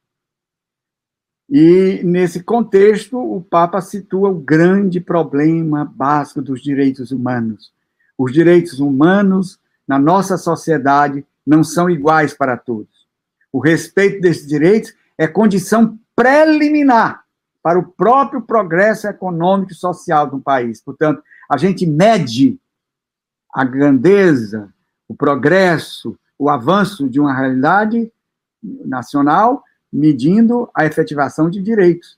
E, 1.49 2.01
nesse 2.03 2.41
contexto, 2.41 3.17
o 3.17 3.41
Papa 3.41 3.79
situa 3.81 4.29
o 4.29 4.39
grande 4.39 4.99
problema 4.99 5.85
básico 5.85 6.41
dos 6.41 6.61
direitos 6.61 7.11
humanos. 7.11 7.71
Os 8.17 8.33
direitos 8.33 8.79
humanos 8.79 9.59
na 9.87 9.99
nossa 9.99 10.37
sociedade 10.37 11.25
não 11.45 11.63
são 11.63 11.89
iguais 11.89 12.33
para 12.33 12.57
todos. 12.57 13.05
O 13.51 13.59
respeito 13.59 14.19
desses 14.21 14.47
direitos 14.47 14.93
é 15.17 15.27
condição 15.27 15.99
preliminar 16.15 17.23
para 17.61 17.79
o 17.79 17.83
próprio 17.83 18.41
progresso 18.41 19.07
econômico 19.07 19.71
e 19.71 19.75
social 19.75 20.29
do 20.29 20.39
país. 20.39 20.81
Portanto, 20.81 21.21
a 21.49 21.57
gente 21.57 21.85
mede 21.85 22.59
a 23.53 23.63
grandeza, 23.63 24.73
o 25.07 25.15
progresso, 25.15 26.17
o 26.37 26.49
avanço 26.49 27.09
de 27.09 27.19
uma 27.19 27.35
realidade 27.35 28.11
nacional 28.85 29.63
medindo 29.91 30.69
a 30.73 30.85
efetivação 30.85 31.49
de 31.49 31.61
direitos. 31.61 32.17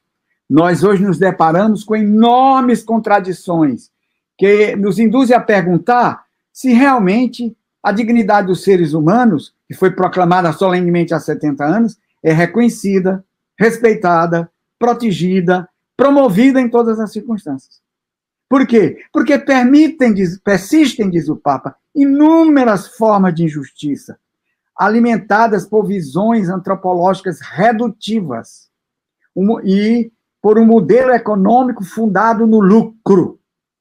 Nós 0.50 0.84
hoje 0.84 1.04
nos 1.04 1.20
deparamos 1.20 1.84
com 1.84 1.96
enormes 1.96 2.84
contradições 2.84 3.92
que 4.38 4.76
nos 4.76 4.98
induzem 4.98 5.36
a 5.36 5.42
perguntar 5.42 6.26
se 6.54 6.72
realmente 6.74 7.56
a 7.84 7.92
dignidade 7.92 8.48
dos 8.48 8.64
seres 8.64 8.94
humanos, 8.94 9.54
que 9.68 9.74
foi 9.74 9.92
proclamada 9.92 10.52
solenemente 10.54 11.14
há 11.14 11.20
70 11.20 11.64
anos, 11.64 11.98
é 12.24 12.32
reconhecida, 12.32 13.24
respeitada, 13.58 14.50
protegida, 14.80 15.70
promovida 15.96 16.60
em 16.60 16.70
todas 16.70 17.00
as 17.00 17.12
circunstâncias. 17.12 17.82
Por 18.50 18.66
quê? 18.66 18.98
Porque 19.12 19.38
permitem, 19.38 20.14
persistem, 20.44 21.10
diz 21.10 21.28
o 21.28 21.36
Papa, 21.36 21.76
inúmeras 21.98 22.88
formas 22.96 23.34
de 23.34 23.44
injustiça, 23.44 24.20
alimentadas 24.78 25.66
por 25.66 25.84
visões 25.84 26.48
antropológicas 26.48 27.42
redutivas 27.42 28.70
e 29.64 30.12
por 30.40 30.60
um 30.60 30.66
modelo 30.66 31.12
econômico 31.12 31.84
fundado 31.84 32.46
no 32.46 32.60
lucro. 32.60 33.40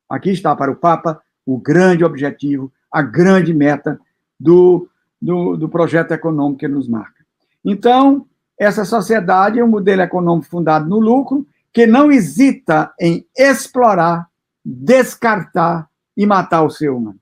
Aqui 0.09 0.31
está 0.31 0.57
para 0.57 0.73
o 0.73 0.77
Papa 0.77 1.21
o 1.45 1.59
grande 1.59 2.05
objetivo, 2.05 2.73
a 2.91 3.03
grande 3.03 3.53
meta 3.53 4.01
do, 4.41 4.89
do, 5.21 5.57
do 5.57 5.69
projeto 5.69 6.13
econômico 6.13 6.61
que 6.61 6.69
nos 6.69 6.89
marca. 6.89 7.25
Então, 7.63 8.27
essa 8.59 8.87
sociedade 8.87 9.61
é 9.61 9.65
um 9.65 9.69
modelo 9.69 10.01
econômico 10.01 10.49
fundado 10.49 10.89
no 10.89 10.99
lucro, 10.99 11.47
que 11.71 11.87
não 11.87 12.11
hesita 12.11 12.95
em 12.99 13.27
explorar, 13.37 14.27
descartar 14.65 15.87
e 16.17 16.25
matar 16.25 16.63
o 16.63 16.71
ser 16.71 16.89
humano. 16.89 17.21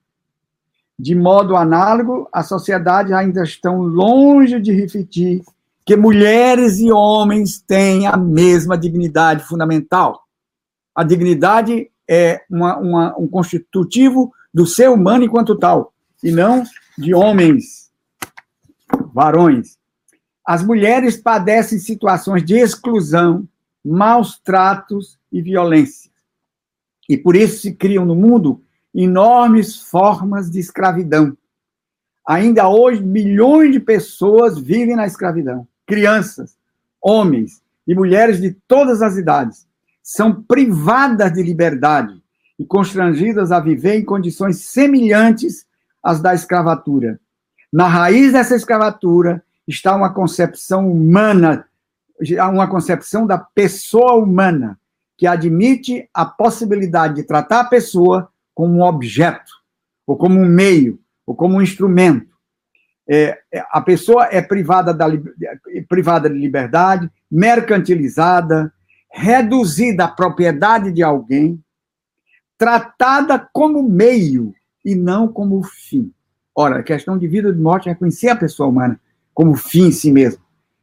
De 0.98 1.14
modo 1.14 1.56
análogo, 1.56 2.28
as 2.32 2.48
sociedades 2.48 3.12
ainda 3.12 3.42
estão 3.42 3.82
longe 3.82 4.60
de 4.60 4.72
refletir 4.72 5.42
que 5.84 5.96
mulheres 5.96 6.78
e 6.78 6.90
homens 6.90 7.60
têm 7.60 8.06
a 8.06 8.16
mesma 8.16 8.78
dignidade 8.78 9.44
fundamental. 9.44 10.24
A 10.94 11.02
dignidade 11.02 11.90
é 12.08 12.42
uma, 12.48 12.78
uma, 12.78 13.18
um 13.18 13.26
constitutivo 13.26 14.32
do 14.52 14.66
ser 14.66 14.88
humano 14.88 15.24
enquanto 15.24 15.56
tal, 15.56 15.92
e 16.22 16.30
não 16.30 16.62
de 16.96 17.12
homens, 17.12 17.90
varões. 19.12 19.76
As 20.46 20.62
mulheres 20.62 21.16
padecem 21.16 21.78
situações 21.78 22.44
de 22.44 22.54
exclusão, 22.54 23.48
maus 23.84 24.38
tratos 24.38 25.18
e 25.32 25.42
violência. 25.42 26.10
E 27.08 27.16
por 27.16 27.34
isso 27.34 27.60
se 27.60 27.72
criam 27.72 28.04
no 28.04 28.14
mundo 28.14 28.62
enormes 28.94 29.80
formas 29.80 30.50
de 30.50 30.60
escravidão. 30.60 31.36
Ainda 32.26 32.68
hoje, 32.68 33.02
milhões 33.02 33.72
de 33.72 33.80
pessoas 33.80 34.58
vivem 34.58 34.96
na 34.96 35.06
escravidão. 35.06 35.66
Crianças, 35.86 36.56
homens 37.02 37.62
e 37.86 37.94
mulheres 37.94 38.40
de 38.40 38.52
todas 38.66 39.02
as 39.02 39.16
idades 39.16 39.66
são 40.02 40.42
privadas 40.42 41.32
de 41.32 41.42
liberdade 41.42 42.22
e 42.58 42.64
constrangidas 42.64 43.50
a 43.50 43.60
viver 43.60 43.96
em 43.96 44.04
condições 44.04 44.60
semelhantes 44.64 45.66
às 46.02 46.20
da 46.20 46.34
escravatura. 46.34 47.18
Na 47.72 47.88
raiz 47.88 48.32
dessa 48.32 48.54
escravatura 48.54 49.42
está 49.66 49.96
uma 49.96 50.12
concepção 50.12 50.90
humana, 50.90 51.66
uma 52.52 52.68
concepção 52.68 53.26
da 53.26 53.38
pessoa 53.38 54.14
humana, 54.14 54.78
que 55.16 55.26
admite 55.26 56.08
a 56.12 56.24
possibilidade 56.24 57.16
de 57.16 57.22
tratar 57.24 57.60
a 57.60 57.64
pessoa 57.64 58.30
como 58.54 58.74
um 58.74 58.82
objeto, 58.82 59.50
ou 60.06 60.16
como 60.16 60.38
um 60.38 60.46
meio, 60.46 61.00
ou 61.26 61.34
como 61.34 61.56
um 61.56 61.62
instrumento. 61.62 62.32
É, 63.08 63.38
é 63.52 63.64
a 63.70 63.80
pessoa 63.80 64.28
é 64.30 64.40
privada, 64.40 64.94
da, 64.94 65.06
privada 65.88 66.30
de 66.30 66.38
liberdade, 66.38 67.10
mercantilizada, 67.30 68.72
reduzida 69.10 70.04
à 70.04 70.08
propriedade 70.08 70.92
de 70.92 71.02
alguém, 71.02 71.62
tratada 72.56 73.38
como 73.52 73.82
meio 73.82 74.54
e 74.84 74.94
não 74.94 75.28
como 75.28 75.62
fim. 75.62 76.12
Ora, 76.54 76.78
a 76.78 76.82
questão 76.82 77.18
de 77.18 77.26
vida 77.26 77.48
e 77.48 77.52
de 77.52 77.60
morte 77.60 77.88
é 77.88 77.92
reconhecer 77.92 78.28
a 78.28 78.36
pessoa 78.36 78.68
humana 78.68 79.00
como 79.32 79.56
fim 79.56 79.86
em 79.88 79.92
si 79.92 80.12
mesmo, 80.12 80.40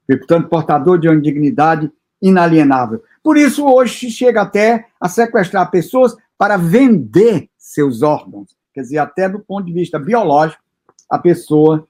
e, 0.09 0.17
portanto, 0.17 0.49
portador 0.49 0.99
de 0.99 1.07
uma 1.07 1.19
dignidade 1.19 1.89
inalienável. 2.21 3.01
Por 3.23 3.37
isso, 3.37 3.65
hoje 3.65 4.11
chega 4.11 4.41
até 4.41 4.87
a 4.99 5.07
sequestrar 5.07 5.71
pessoas 5.71 6.15
para 6.37 6.57
vender 6.57 7.49
seus 7.61 8.01
órgãos. 8.01 8.57
Quer 8.73 8.81
dizer, 8.81 8.97
até 8.97 9.29
do 9.29 9.39
ponto 9.39 9.67
de 9.67 9.71
vista 9.71 9.99
biológico, 9.99 10.63
a 11.07 11.19
pessoa 11.19 11.87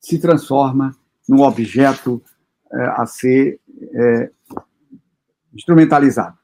se 0.00 0.18
transforma 0.18 0.96
num 1.28 1.42
objeto 1.42 2.22
é, 2.72 2.82
a 2.96 3.04
ser 3.04 3.60
é, 3.92 4.30
instrumentalizado. 5.52 6.38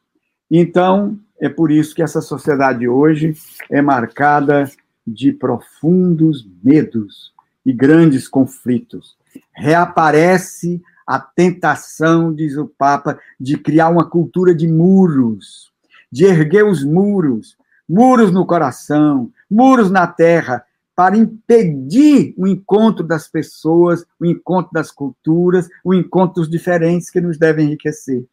Então, 0.51 1.19
é 1.41 1.49
por 1.49 1.71
isso 1.73 1.95
que 1.95 2.03
essa 2.03 2.21
sociedade 2.21 2.87
hoje 2.87 3.35
é 3.71 3.81
marcada 3.81 4.71
de 5.07 5.33
profundos 5.33 6.47
medos 6.63 7.33
e 7.65 7.73
grandes 7.73 8.29
conflitos. 8.29 9.17
Reaparece 9.55 10.83
a 11.07 11.19
tentação, 11.19 12.35
diz 12.35 12.57
o 12.57 12.67
Papa, 12.67 13.19
de 13.41 13.57
criar 13.57 13.89
uma 13.89 14.09
cultura 14.09 14.55
de 14.55 14.69
muros, 14.69 15.73
de 16.11 16.25
erguer 16.25 16.65
os 16.65 16.85
muros, 16.85 17.57
muros 17.89 18.31
no 18.31 18.47
coração, 18.47 19.31
muros 19.51 19.91
na 19.91 20.07
terra, 20.07 20.65
para 20.95 21.17
impedir 21.17 22.35
o 22.39 22.47
encontro 22.47 23.07
das 23.07 23.29
pessoas, 23.29 24.05
o 24.19 24.25
encontro 24.25 24.73
das 24.73 24.91
culturas, 24.91 25.69
o 25.85 25.93
encontro 25.93 26.37
dos 26.41 26.51
diferentes 26.51 27.11
que 27.11 27.21
nos 27.21 27.39
devem 27.39 27.67
enriquecer. 27.67 28.25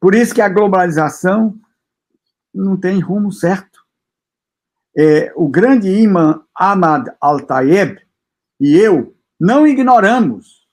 Por 0.00 0.14
isso 0.14 0.34
que 0.34 0.40
a 0.40 0.48
globalização 0.48 1.56
não 2.52 2.76
tem 2.76 2.98
rumo 2.98 3.30
certo. 3.30 3.84
É, 4.98 5.32
o 5.36 5.48
grande 5.48 5.88
imã 5.88 6.42
Ahmad 6.54 7.08
Al-Tayeb 7.20 8.00
e 8.58 8.76
eu 8.76 9.14
não 9.38 9.66
ignoramos 9.66 10.65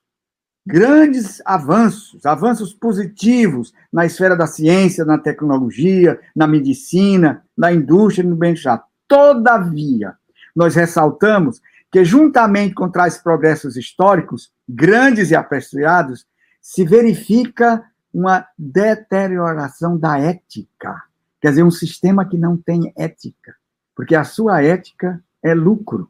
grandes 0.65 1.41
avanços, 1.45 2.25
avanços 2.25 2.73
positivos 2.73 3.73
na 3.91 4.05
esfera 4.05 4.35
da 4.35 4.47
ciência, 4.47 5.03
na 5.03 5.17
tecnologia, 5.17 6.19
na 6.35 6.47
medicina, 6.47 7.43
na 7.57 7.71
indústria 7.73 8.27
no 8.27 8.35
bem-estar. 8.35 8.83
Todavia, 9.07 10.15
nós 10.55 10.75
ressaltamos 10.75 11.61
que, 11.91 12.03
juntamente 12.03 12.73
com 12.73 12.89
tais 12.89 13.17
progressos 13.17 13.75
históricos, 13.75 14.51
grandes 14.67 15.31
e 15.31 15.35
apreciados, 15.35 16.25
se 16.61 16.83
verifica 16.85 17.83
uma 18.13 18.47
deterioração 18.57 19.97
da 19.97 20.17
ética. 20.17 21.03
Quer 21.41 21.49
dizer, 21.49 21.63
um 21.63 21.71
sistema 21.71 22.25
que 22.25 22.37
não 22.37 22.55
tem 22.55 22.93
ética, 22.95 23.53
porque 23.95 24.15
a 24.15 24.23
sua 24.23 24.63
ética 24.63 25.21
é 25.43 25.53
lucro. 25.53 26.09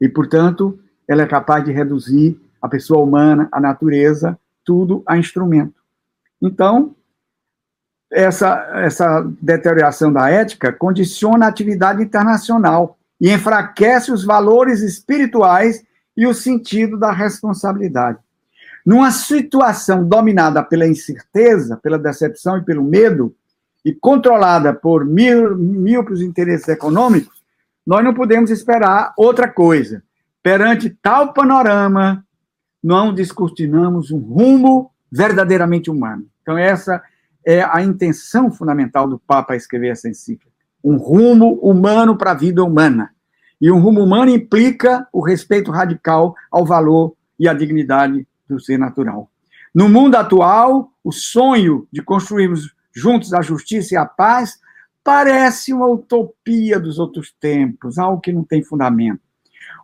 E, 0.00 0.08
portanto, 0.08 0.78
ela 1.08 1.22
é 1.22 1.26
capaz 1.26 1.64
de 1.64 1.72
reduzir 1.72 2.38
a 2.60 2.68
pessoa 2.68 3.02
humana, 3.02 3.48
a 3.52 3.60
natureza, 3.60 4.38
tudo 4.64 5.02
a 5.06 5.16
instrumento. 5.16 5.74
Então, 6.40 6.94
essa, 8.10 8.70
essa 8.74 9.22
deterioração 9.40 10.12
da 10.12 10.30
ética 10.30 10.72
condiciona 10.72 11.46
a 11.46 11.48
atividade 11.48 12.02
internacional 12.02 12.96
e 13.20 13.30
enfraquece 13.30 14.12
os 14.12 14.24
valores 14.24 14.80
espirituais 14.80 15.84
e 16.16 16.26
o 16.26 16.34
sentido 16.34 16.98
da 16.98 17.12
responsabilidade. 17.12 18.18
numa 18.88 19.10
situação 19.10 20.02
dominada 20.02 20.62
pela 20.62 20.86
incerteza, 20.86 21.76
pela 21.76 21.98
decepção 21.98 22.56
e 22.56 22.64
pelo 22.64 22.82
medo, 22.82 23.34
e 23.84 23.92
controlada 23.92 24.72
por 24.72 25.04
míopes 25.04 26.22
interesses 26.22 26.68
econômicos, 26.68 27.42
nós 27.86 28.02
não 28.02 28.14
podemos 28.14 28.50
esperar 28.50 29.12
outra 29.14 29.46
coisa. 29.46 30.02
Perante 30.42 30.88
tal 31.02 31.34
panorama, 31.34 32.24
não 32.82 33.12
descortinamos 33.12 34.10
um 34.10 34.18
rumo 34.18 34.90
verdadeiramente 35.10 35.90
humano. 35.90 36.26
Então, 36.42 36.56
essa 36.56 37.02
é 37.44 37.62
a 37.62 37.82
intenção 37.82 38.50
fundamental 38.50 39.08
do 39.08 39.18
Papa 39.18 39.56
escrever 39.56 39.88
essa 39.88 40.08
encíclica. 40.08 40.52
Um 40.84 40.96
rumo 40.96 41.54
humano 41.60 42.16
para 42.16 42.32
a 42.32 42.34
vida 42.34 42.62
humana. 42.62 43.10
E 43.60 43.70
um 43.70 43.80
rumo 43.80 44.02
humano 44.02 44.30
implica 44.30 45.06
o 45.12 45.20
respeito 45.20 45.70
radical 45.70 46.34
ao 46.50 46.64
valor 46.64 47.14
e 47.38 47.48
à 47.48 47.54
dignidade 47.54 48.26
do 48.48 48.60
ser 48.60 48.78
natural. 48.78 49.30
No 49.74 49.88
mundo 49.88 50.16
atual, 50.16 50.92
o 51.02 51.12
sonho 51.12 51.86
de 51.92 52.02
construirmos 52.02 52.74
juntos 52.94 53.32
a 53.32 53.42
justiça 53.42 53.94
e 53.94 53.96
a 53.96 54.04
paz 54.04 54.58
parece 55.02 55.72
uma 55.72 55.86
utopia 55.86 56.78
dos 56.78 56.98
outros 56.98 57.32
tempos, 57.40 57.96
algo 57.98 58.20
que 58.20 58.30
não 58.30 58.44
tem 58.44 58.62
fundamento. 58.62 59.20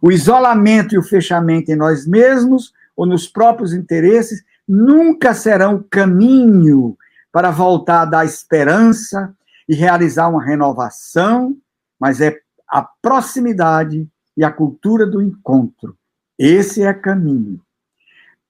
O 0.03 0.13
isolamento 0.13 0.95
e 0.95 0.99
o 0.99 1.03
fechamento 1.03 1.73
em 1.73 1.77
nós 1.77 2.07
mesmos 2.07 2.74
ou 2.97 3.07
nos 3.07 3.27
próprios 3.27 3.73
interesses 3.73 4.45
nunca 4.67 5.35
serão 5.35 5.85
caminho 5.91 6.97
para 7.33 7.51
voltar 7.51 8.03
a 8.03 8.07
dar 8.07 8.25
esperança 8.25 9.35
e 9.69 9.75
realizar 9.75 10.29
uma 10.29 10.45
renovação, 10.45 11.57
mas 11.99 12.21
é 12.21 12.39
a 12.69 12.83
proximidade 12.83 14.09
e 14.37 14.45
a 14.45 14.51
cultura 14.51 15.07
do 15.07 15.23
encontro. 15.23 15.97
Esse 16.39 16.83
é 16.83 16.93
caminho. 16.93 17.61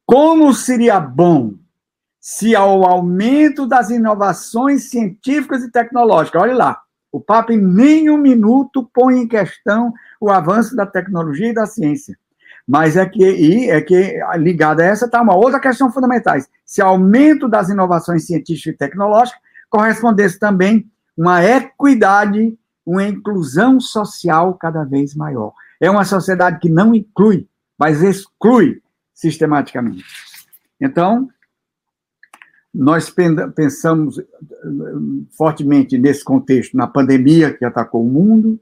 Como 0.06 0.52
seria 0.52 1.00
bom 1.00 1.54
se 2.20 2.56
ao 2.56 2.84
aumento 2.84 3.66
das 3.66 3.90
inovações 3.90 4.88
científicas 4.88 5.62
e 5.62 5.70
tecnológicas, 5.70 6.40
olha 6.40 6.54
lá, 6.54 6.82
o 7.12 7.20
Papa 7.20 7.52
em 7.52 7.60
nenhum 7.60 8.18
minuto 8.18 8.90
põe 8.92 9.18
em 9.18 9.28
questão 9.28 9.92
o 10.20 10.30
avanço 10.30 10.74
da 10.74 10.84
tecnologia 10.84 11.50
e 11.50 11.54
da 11.54 11.66
ciência. 11.66 12.18
Mas 12.66 12.96
é 12.96 13.04
que, 13.06 13.22
e 13.22 13.70
é 13.70 13.80
que 13.80 14.18
ligada 14.36 14.82
a 14.82 14.86
essa 14.86 15.04
está 15.04 15.20
uma 15.20 15.36
outra 15.36 15.60
questão 15.60 15.92
fundamental. 15.92 16.36
Se 16.64 16.80
aumento 16.80 17.48
das 17.48 17.68
inovações 17.68 18.26
científicas 18.26 18.74
e 18.74 18.76
tecnológicas 18.76 19.40
correspondesse 19.68 20.38
também 20.38 20.90
uma 21.16 21.44
equidade, 21.44 22.56
uma 22.86 23.04
inclusão 23.04 23.80
social 23.80 24.54
cada 24.54 24.84
vez 24.84 25.14
maior. 25.14 25.52
É 25.80 25.90
uma 25.90 26.04
sociedade 26.04 26.58
que 26.58 26.68
não 26.68 26.94
inclui, 26.94 27.46
mas 27.78 28.02
exclui 28.02 28.80
sistematicamente. 29.12 30.04
Então, 30.80 31.28
nós 32.74 33.08
pensamos 33.54 34.18
eh, 34.18 34.24
fortemente 35.36 35.96
nesse 35.96 36.24
contexto, 36.24 36.76
na 36.76 36.86
pandemia 36.86 37.52
que 37.52 37.64
atacou 37.64 38.04
o 38.04 38.08
mundo. 38.08 38.60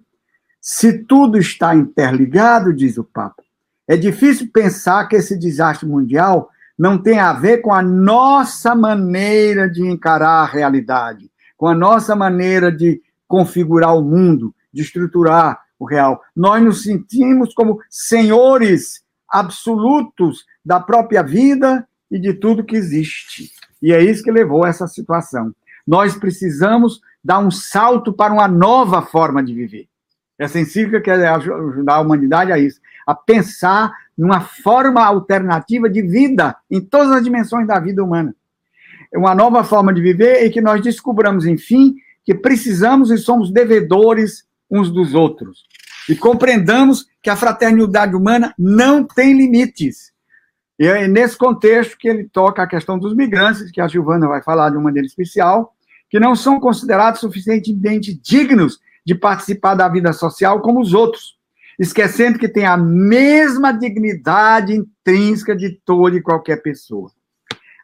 Se 0.60 0.98
tudo 0.98 1.38
está 1.38 1.74
interligado, 1.74 2.74
diz 2.74 2.98
o 2.98 3.04
Papa, 3.04 3.42
é 3.92 3.96
difícil 3.98 4.48
pensar 4.50 5.07
que 5.07 5.16
esse 5.16 5.38
desastre 5.38 5.87
mundial 5.87 6.48
não 6.78 6.96
tem 6.96 7.18
a 7.18 7.35
ver 7.35 7.59
com 7.59 7.74
a 7.74 7.83
nossa 7.83 8.74
maneira 8.74 9.68
de 9.68 9.87
encarar 9.87 10.40
a 10.40 10.46
realidade, 10.46 11.31
com 11.59 11.68
a 11.68 11.74
nossa 11.74 12.16
maneira 12.16 12.72
de 12.72 13.02
configurar 13.28 13.94
o 13.94 14.00
mundo, 14.00 14.55
de 14.72 14.81
estruturar 14.81 15.61
o 15.78 15.85
real. 15.85 16.22
Nós 16.35 16.64
nos 16.64 16.83
sentimos 16.85 17.52
como 17.52 17.81
senhores 17.90 19.02
absolutos 19.28 20.46
da 20.64 20.81
própria 20.81 21.22
vida 21.22 21.87
e 22.11 22.18
de 22.18 22.33
tudo 22.33 22.64
que 22.64 22.76
existe. 22.76 23.50
E 23.83 23.92
é 23.92 24.02
isso 24.02 24.22
que 24.22 24.33
levou 24.33 24.64
a 24.64 24.70
essa 24.70 24.87
situação. 24.87 25.55
Nós 25.87 26.16
precisamos 26.16 27.02
dar 27.22 27.40
um 27.40 27.50
salto 27.50 28.11
para 28.11 28.33
uma 28.33 28.48
nova 28.48 29.02
forma 29.02 29.44
de 29.44 29.52
viver. 29.52 29.87
Essa 30.42 30.59
encíclica 30.59 31.00
quer 31.00 31.24
ajudar 31.28 31.94
a 31.94 32.00
humanidade 32.00 32.50
a 32.50 32.59
isso, 32.59 32.81
a 33.07 33.14
pensar 33.14 33.92
numa 34.18 34.40
forma 34.40 35.00
alternativa 35.00 35.88
de 35.88 36.02
vida 36.02 36.57
em 36.68 36.81
todas 36.81 37.12
as 37.12 37.22
dimensões 37.22 37.64
da 37.64 37.78
vida 37.78 38.02
humana. 38.02 38.35
É 39.14 39.16
uma 39.16 39.37
nova 39.37 39.62
forma 39.62 39.94
de 39.94 40.00
viver 40.00 40.44
e 40.44 40.50
que 40.50 40.61
nós 40.61 40.83
descobramos, 40.83 41.46
enfim, 41.46 41.94
que 42.24 42.35
precisamos 42.35 43.12
e 43.12 43.18
somos 43.18 43.52
devedores 43.52 44.44
uns 44.68 44.90
dos 44.90 45.14
outros. 45.14 45.64
E 46.09 46.16
compreendamos 46.16 47.07
que 47.22 47.31
a 47.31 47.37
fraternidade 47.37 48.16
humana 48.16 48.52
não 48.59 49.05
tem 49.05 49.37
limites. 49.37 50.12
E 50.76 50.88
é 50.88 51.07
nesse 51.07 51.38
contexto 51.38 51.96
que 51.96 52.09
ele 52.09 52.24
toca 52.24 52.64
a 52.64 52.66
questão 52.66 52.98
dos 52.98 53.14
migrantes, 53.14 53.70
que 53.70 53.81
a 53.81 53.87
Giovana 53.87 54.26
vai 54.26 54.42
falar 54.42 54.70
de 54.70 54.76
uma 54.76 54.85
maneira 54.85 55.07
especial, 55.07 55.72
que 56.11 56.18
não 56.18 56.35
são 56.35 56.59
considerados 56.59 57.20
suficientemente 57.20 58.12
dignos 58.12 58.81
de 59.04 59.14
participar 59.14 59.74
da 59.74 59.88
vida 59.88 60.12
social 60.12 60.60
como 60.60 60.80
os 60.80 60.94
outros, 60.94 61.36
esquecendo 61.78 62.38
que 62.38 62.48
tem 62.48 62.66
a 62.66 62.76
mesma 62.76 63.72
dignidade 63.72 64.74
intrínseca 64.74 65.56
de 65.56 65.70
toda 65.84 66.16
e 66.16 66.22
qualquer 66.22 66.62
pessoa. 66.62 67.10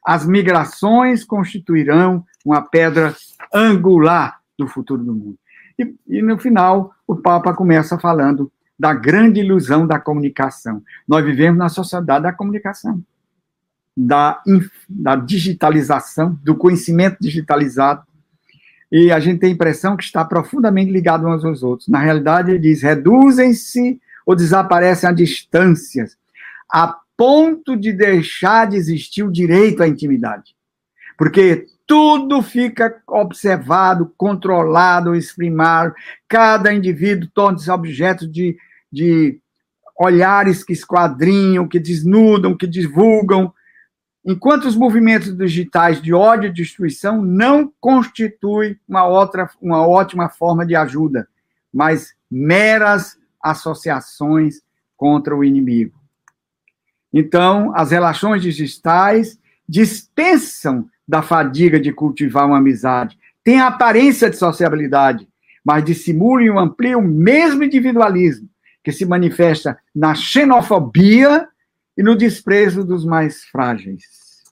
As 0.04 0.26
migrações 0.26 1.24
constituirão 1.24 2.24
uma 2.44 2.62
pedra 2.62 3.14
angular 3.52 4.40
do 4.58 4.66
futuro 4.66 5.04
do 5.04 5.14
mundo. 5.14 5.38
E, 5.78 5.94
e 6.08 6.22
no 6.22 6.38
final, 6.38 6.92
o 7.06 7.16
Papa 7.16 7.54
começa 7.54 7.98
falando 7.98 8.50
da 8.78 8.94
grande 8.94 9.40
ilusão 9.40 9.86
da 9.86 9.98
comunicação. 9.98 10.82
Nós 11.06 11.24
vivemos 11.24 11.58
na 11.58 11.68
sociedade 11.68 12.22
da 12.22 12.32
comunicação, 12.32 13.02
da, 13.96 14.40
da 14.88 15.16
digitalização, 15.16 16.38
do 16.42 16.54
conhecimento 16.54 17.18
digitalizado, 17.20 18.04
e 18.90 19.12
a 19.12 19.20
gente 19.20 19.40
tem 19.40 19.50
a 19.50 19.54
impressão 19.54 19.96
que 19.96 20.04
está 20.04 20.24
profundamente 20.24 20.90
ligado 20.90 21.26
uns 21.26 21.44
aos 21.44 21.62
outros. 21.62 21.88
Na 21.88 21.98
realidade, 21.98 22.50
ele 22.50 22.58
diz: 22.58 22.82
reduzem-se 22.82 24.00
ou 24.24 24.34
desaparecem 24.34 25.08
a 25.08 25.12
distâncias, 25.12 26.16
a 26.70 26.96
ponto 27.16 27.76
de 27.76 27.92
deixar 27.92 28.66
de 28.66 28.76
existir 28.76 29.22
o 29.22 29.32
direito 29.32 29.82
à 29.82 29.88
intimidade. 29.88 30.54
Porque 31.16 31.66
tudo 31.86 32.42
fica 32.42 33.02
observado, 33.06 34.12
controlado, 34.16 35.16
exprimado, 35.16 35.94
cada 36.28 36.72
indivíduo 36.72 37.28
torna-se 37.34 37.70
objeto 37.70 38.26
de 38.26 38.56
de 38.90 39.38
olhares 39.98 40.64
que 40.64 40.72
esquadrinham, 40.72 41.68
que 41.68 41.78
desnudam, 41.78 42.56
que 42.56 42.66
divulgam, 42.66 43.52
enquanto 44.24 44.64
os 44.64 44.76
movimentos 44.76 45.36
digitais 45.36 46.02
de 46.02 46.12
ódio 46.12 46.48
e 46.48 46.52
destruição 46.52 47.22
não 47.22 47.72
constituem 47.80 48.78
uma, 48.88 49.06
outra, 49.06 49.48
uma 49.60 49.86
ótima 49.86 50.28
forma 50.28 50.66
de 50.66 50.76
ajuda, 50.76 51.28
mas 51.72 52.14
meras 52.30 53.16
associações 53.42 54.60
contra 54.96 55.34
o 55.36 55.44
inimigo. 55.44 55.98
Então, 57.12 57.72
as 57.74 57.90
relações 57.90 58.42
digitais 58.42 59.38
dispensam 59.66 60.88
da 61.06 61.22
fadiga 61.22 61.80
de 61.80 61.92
cultivar 61.92 62.46
uma 62.46 62.58
amizade, 62.58 63.18
têm 63.42 63.60
a 63.60 63.68
aparência 63.68 64.28
de 64.28 64.36
sociabilidade, 64.36 65.26
mas 65.64 65.84
dissimulam 65.84 66.44
e 66.44 66.50
ampliam 66.50 67.00
o 67.00 67.08
mesmo 67.08 67.64
individualismo, 67.64 68.48
que 68.84 68.92
se 68.92 69.06
manifesta 69.06 69.78
na 69.94 70.14
xenofobia 70.14 71.48
e 71.98 72.02
no 72.02 72.16
desprezo 72.16 72.84
dos 72.84 73.04
mais 73.04 73.42
frágeis. 73.42 74.44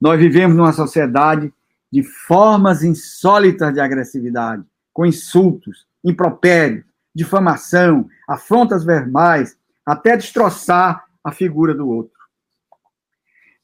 Nós 0.00 0.18
vivemos 0.18 0.56
numa 0.56 0.72
sociedade 0.72 1.52
de 1.90 2.02
formas 2.02 2.82
insólitas 2.82 3.72
de 3.72 3.78
agressividade, 3.78 4.64
com 4.92 5.06
insultos, 5.06 5.86
impropérios, 6.04 6.84
difamação, 7.14 8.08
afrontas 8.28 8.84
verbais, 8.84 9.56
até 9.86 10.16
destroçar 10.16 11.04
a 11.22 11.30
figura 11.30 11.72
do 11.72 11.88
outro. 11.88 12.18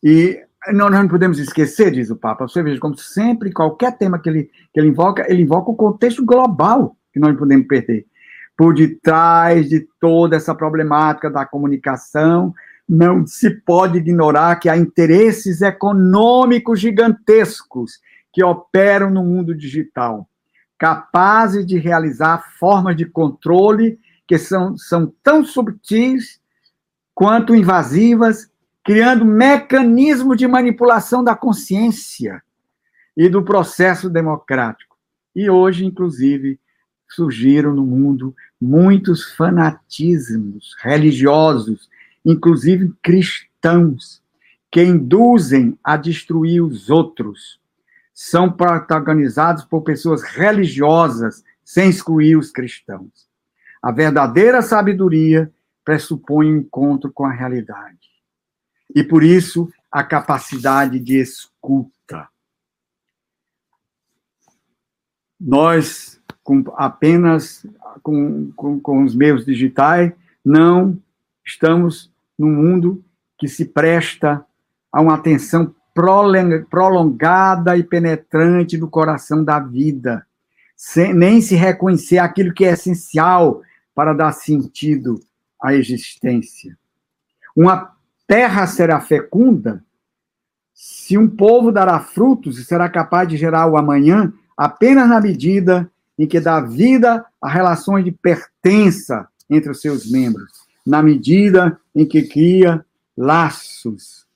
E 0.00 0.40
nós 0.72 0.90
não 0.90 1.08
podemos 1.08 1.40
esquecer, 1.40 1.90
diz 1.90 2.10
o 2.10 2.16
Papa, 2.16 2.46
você 2.46 2.62
veja, 2.62 2.80
como 2.80 2.96
sempre, 2.96 3.52
qualquer 3.52 3.98
tema 3.98 4.20
que 4.20 4.28
ele, 4.28 4.44
que 4.72 4.78
ele 4.80 4.88
invoca, 4.88 5.26
ele 5.28 5.42
invoca 5.42 5.70
o 5.70 5.76
contexto 5.76 6.24
global 6.24 6.96
que 7.12 7.18
nós 7.18 7.30
não 7.30 7.38
podemos 7.38 7.66
perder 7.66 8.06
por 8.56 8.74
detrás 8.74 9.68
de 9.68 9.86
toda 10.00 10.36
essa 10.36 10.54
problemática 10.54 11.30
da 11.30 11.44
comunicação, 11.44 12.54
não 12.88 13.26
se 13.26 13.50
pode 13.50 13.98
ignorar 13.98 14.56
que 14.56 14.68
há 14.68 14.76
interesses 14.76 15.62
econômicos 15.62 16.80
gigantescos 16.80 18.00
que 18.32 18.44
operam 18.44 19.10
no 19.10 19.24
mundo 19.24 19.54
digital, 19.54 20.28
capazes 20.78 21.66
de 21.66 21.78
realizar 21.78 22.52
formas 22.58 22.96
de 22.96 23.06
controle 23.06 23.98
que 24.26 24.38
são, 24.38 24.76
são 24.76 25.12
tão 25.22 25.44
subtis 25.44 26.40
quanto 27.14 27.54
invasivas, 27.54 28.50
criando 28.82 29.24
mecanismos 29.24 30.36
de 30.36 30.46
manipulação 30.46 31.22
da 31.22 31.34
consciência 31.34 32.42
e 33.16 33.28
do 33.28 33.42
processo 33.42 34.10
democrático. 34.10 34.96
E 35.34 35.48
hoje, 35.48 35.86
inclusive, 35.86 36.58
surgiram 37.08 37.72
no 37.72 37.84
mundo 37.84 38.34
muitos 38.60 39.32
fanatismos 39.32 40.74
religiosos, 40.82 41.88
inclusive 42.24 42.92
cristãos, 43.02 44.22
que 44.70 44.82
induzem 44.82 45.78
a 45.84 45.96
destruir 45.96 46.62
os 46.62 46.90
outros. 46.90 47.60
São 48.12 48.50
protagonizados 48.50 49.64
por 49.64 49.82
pessoas 49.82 50.22
religiosas, 50.22 51.44
sem 51.64 51.88
excluir 51.88 52.36
os 52.36 52.50
cristãos. 52.50 53.28
A 53.82 53.92
verdadeira 53.92 54.62
sabedoria 54.62 55.52
pressupõe 55.84 56.52
o 56.52 56.58
encontro 56.58 57.12
com 57.12 57.24
a 57.24 57.32
realidade. 57.32 57.98
E 58.94 59.02
por 59.02 59.22
isso, 59.22 59.70
a 59.90 60.02
capacidade 60.02 60.98
de 60.98 61.18
escuta. 61.18 62.28
Nós, 65.40 66.20
com 66.42 66.64
apenas 66.76 67.66
com, 68.02 68.52
com, 68.52 68.80
com 68.80 69.04
os 69.04 69.14
meios 69.14 69.44
digitais, 69.44 70.12
não 70.44 71.00
estamos 71.44 72.13
num 72.38 72.50
mundo 72.50 73.04
que 73.38 73.48
se 73.48 73.64
presta 73.64 74.44
a 74.92 75.00
uma 75.00 75.14
atenção 75.14 75.74
prolongada 76.68 77.76
e 77.76 77.84
penetrante 77.84 78.76
no 78.76 78.88
coração 78.88 79.44
da 79.44 79.60
vida, 79.60 80.26
sem, 80.76 81.14
nem 81.14 81.40
se 81.40 81.54
reconhecer 81.54 82.18
aquilo 82.18 82.52
que 82.52 82.64
é 82.64 82.72
essencial 82.72 83.62
para 83.94 84.12
dar 84.12 84.32
sentido 84.32 85.20
à 85.62 85.74
existência. 85.74 86.76
Uma 87.54 87.94
terra 88.26 88.66
será 88.66 89.00
fecunda 89.00 89.84
se 90.74 91.16
um 91.16 91.28
povo 91.28 91.70
dará 91.70 92.00
frutos 92.00 92.58
e 92.58 92.64
será 92.64 92.88
capaz 92.88 93.28
de 93.28 93.36
gerar 93.36 93.66
o 93.66 93.76
amanhã 93.76 94.32
apenas 94.56 95.08
na 95.08 95.20
medida 95.20 95.90
em 96.18 96.26
que 96.26 96.40
dá 96.40 96.60
vida 96.60 97.24
a 97.40 97.48
relações 97.48 98.04
de 98.04 98.10
pertença 98.10 99.28
entre 99.48 99.70
os 99.70 99.80
seus 99.80 100.10
membros, 100.10 100.63
na 100.86 101.02
medida 101.02 101.78
em 101.94 102.04
que 102.04 102.22
cria 102.22 102.84
laços 103.16 104.26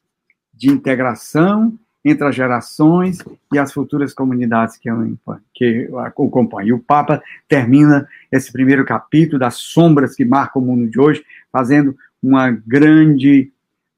de 0.55 0.70
integração 0.70 1.78
entre 2.05 2.26
as 2.26 2.34
gerações 2.34 3.18
e 3.53 3.59
as 3.59 3.72
futuras 3.72 4.14
comunidades 4.14 4.76
que, 4.76 4.88
o 4.90 6.74
o 6.74 6.78
Papa 6.78 7.22
termina 7.49 8.09
esse 8.30 8.51
primeiro 8.51 8.84
capítulo 8.84 9.38
das 9.38 9.57
sombras 9.57 10.14
que 10.14 10.24
marcam 10.24 10.62
o 10.62 10.64
mundo 10.64 10.88
de 10.88 10.99
hoje, 10.99 11.24
fazendo 11.53 11.96
uma 12.22 12.51
grande 12.51 13.53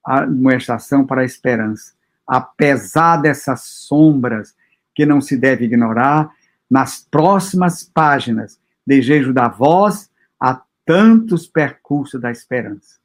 admoestação 0.05 1.07
para 1.07 1.21
a 1.23 1.25
esperança. 1.25 1.93
Apesar 2.27 3.19
dessas 3.19 3.63
sombras 3.63 4.55
que 4.95 5.07
não 5.07 5.21
se 5.21 5.37
deve 5.37 5.67
ignorar, 5.67 6.31
nas 6.71 7.07
próximas 7.11 7.83
páginas, 7.83 8.59
desejo 8.87 9.33
da 9.33 9.49
voz 9.49 10.11
a 10.39 10.61
tantos 10.91 11.47
percursos 11.47 12.21
da 12.21 12.33
esperança. 12.33 12.99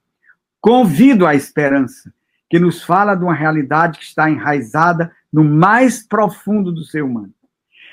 Convido 0.60 1.28
a 1.28 1.36
esperança, 1.36 2.12
que 2.50 2.58
nos 2.58 2.82
fala 2.84 3.14
de 3.14 3.24
uma 3.24 3.36
realidade 3.36 4.00
que 4.00 4.06
está 4.06 4.28
enraizada 4.28 5.12
no 5.32 5.44
mais 5.44 6.02
profundo 6.02 6.72
do 6.72 6.84
ser 6.84 7.04
humano, 7.04 7.32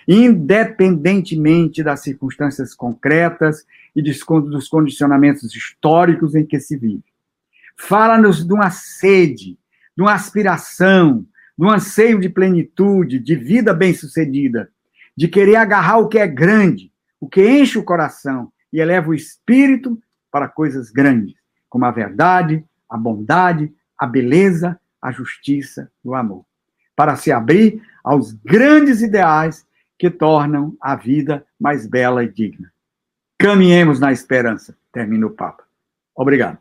independentemente 0.09 1.83
das 1.83 2.01
circunstâncias 2.01 2.75
concretas 2.75 3.67
e 3.95 4.01
dos 4.01 4.67
condicionamentos 4.67 5.55
históricos 5.55 6.35
em 6.35 6.47
que 6.47 6.59
se 6.59 6.79
vive. 6.79 7.05
Fala-nos 7.77 8.47
de 8.47 8.55
uma 8.55 8.71
sede, 8.71 9.59
de 9.95 10.03
uma 10.03 10.15
aspiração, 10.15 11.27
de 11.59 11.67
um 11.67 11.71
anseio 11.71 12.19
de 12.19 12.31
plenitude, 12.31 13.19
de 13.19 13.37
vida 13.37 13.75
bem-sucedida, 13.75 14.71
de 15.15 15.29
querer 15.29 15.57
agarrar 15.57 15.99
o 15.99 16.09
que 16.09 16.19
é 16.19 16.27
grande, 16.27 16.91
o 17.21 17.29
que 17.29 17.47
enche 17.47 17.77
o 17.77 17.85
coração 17.85 18.51
e 18.73 18.81
eleva 18.81 19.11
o 19.11 19.15
espírito 19.15 20.01
para 20.31 20.49
coisas 20.49 20.91
grandes 20.91 21.43
como 21.73 21.87
a 21.87 21.91
verdade, 21.91 22.63
a 22.87 22.99
bondade, 22.99 23.73
a 23.99 24.07
beleza, 24.07 24.79
a 25.01 25.11
justiça 25.11 25.91
e 26.05 26.09
o 26.09 26.15
amor, 26.15 26.45
para 26.95 27.17
se 27.17 27.33
abrir 27.33 27.83
aos 28.05 28.35
grandes 28.35 29.01
ideais 29.01 29.67
que 29.99 30.11
tornam 30.11 30.77
a 30.79 30.95
vida 30.95 31.47
mais 31.59 31.87
bela 31.87 32.23
e 32.23 32.29
digna. 32.29 32.71
Caminhemos 33.39 33.99
na 33.99 34.13
esperança, 34.13 34.77
termina 34.93 35.27
o 35.27 35.31
Papa. 35.31 35.65
Obrigado. 36.15 36.59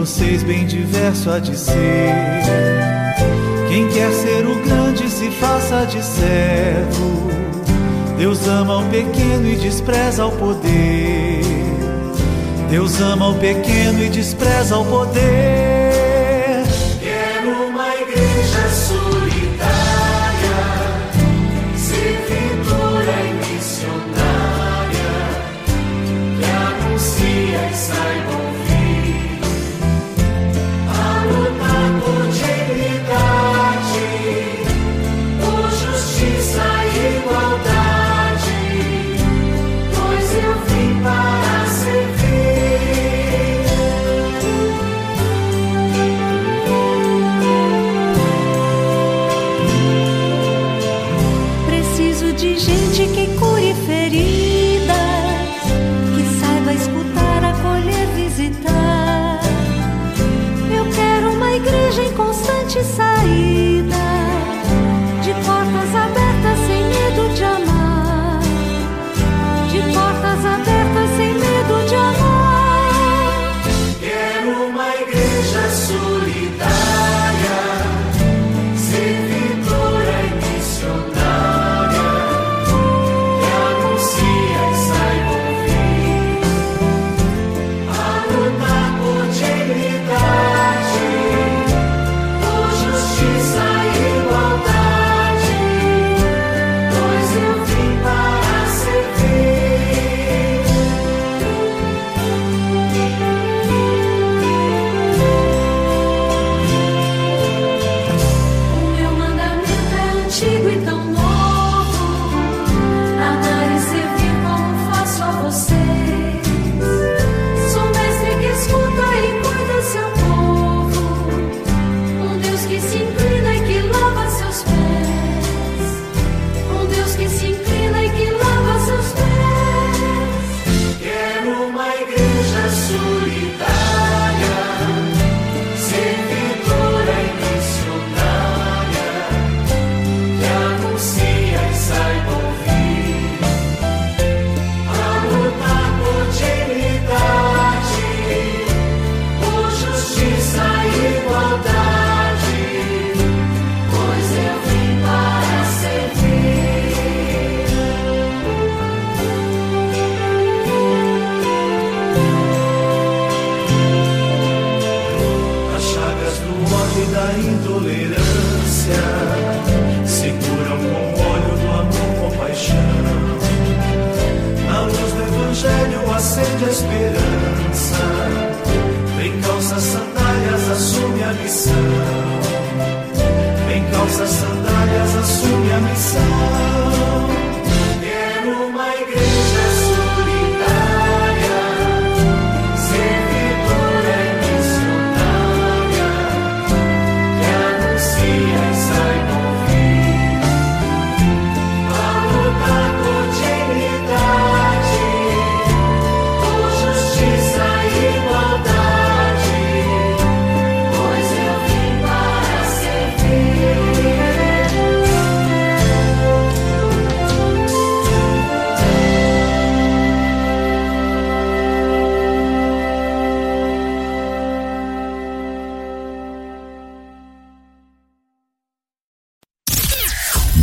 vocês 0.00 0.42
bem 0.42 0.64
diverso 0.64 1.30
a 1.30 1.38
de 1.38 1.54
ser. 1.54 2.14
Quem 3.68 3.86
quer 3.88 4.10
ser 4.12 4.46
o 4.46 4.54
grande 4.64 5.10
se 5.10 5.30
faça 5.32 5.84
de 5.84 6.02
servo. 6.02 7.28
Deus 8.16 8.48
ama 8.48 8.78
o 8.78 8.84
pequeno 8.88 9.46
e 9.46 9.56
despreza 9.56 10.24
o 10.24 10.32
poder. 10.32 11.42
Deus 12.70 12.98
ama 12.98 13.28
o 13.28 13.34
pequeno 13.34 14.02
e 14.02 14.08
despreza 14.08 14.78
o 14.78 14.86
poder. 14.86 16.62
Quero 16.98 17.66
uma 17.68 17.94
igreja 17.96 18.70
solitária, 18.70 19.50
servidora 21.76 23.20
e 23.28 23.34
missionária, 23.52 25.12
que 26.38 26.44
anuncia 26.44 27.70
e 27.70 27.74
sai. 27.74 28.19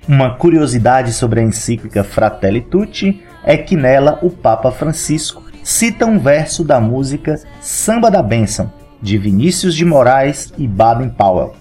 Uma 0.08 0.34
curiosidade 0.34 1.12
sobre 1.12 1.40
a 1.40 1.42
encíclica 1.42 2.02
Fratelli 2.02 2.62
Tutti 2.62 3.22
é 3.44 3.58
que 3.58 3.76
nela 3.76 4.18
o 4.22 4.30
Papa 4.30 4.72
Francisco 4.72 5.42
cita 5.62 6.06
um 6.06 6.18
verso 6.18 6.64
da 6.64 6.80
música 6.80 7.38
Samba 7.60 8.10
da 8.10 8.22
Bênção, 8.22 8.72
de 9.02 9.18
Vinícius 9.18 9.74
de 9.74 9.84
Moraes 9.84 10.54
e 10.56 10.66
Baden 10.66 11.10
Powell, 11.10 11.54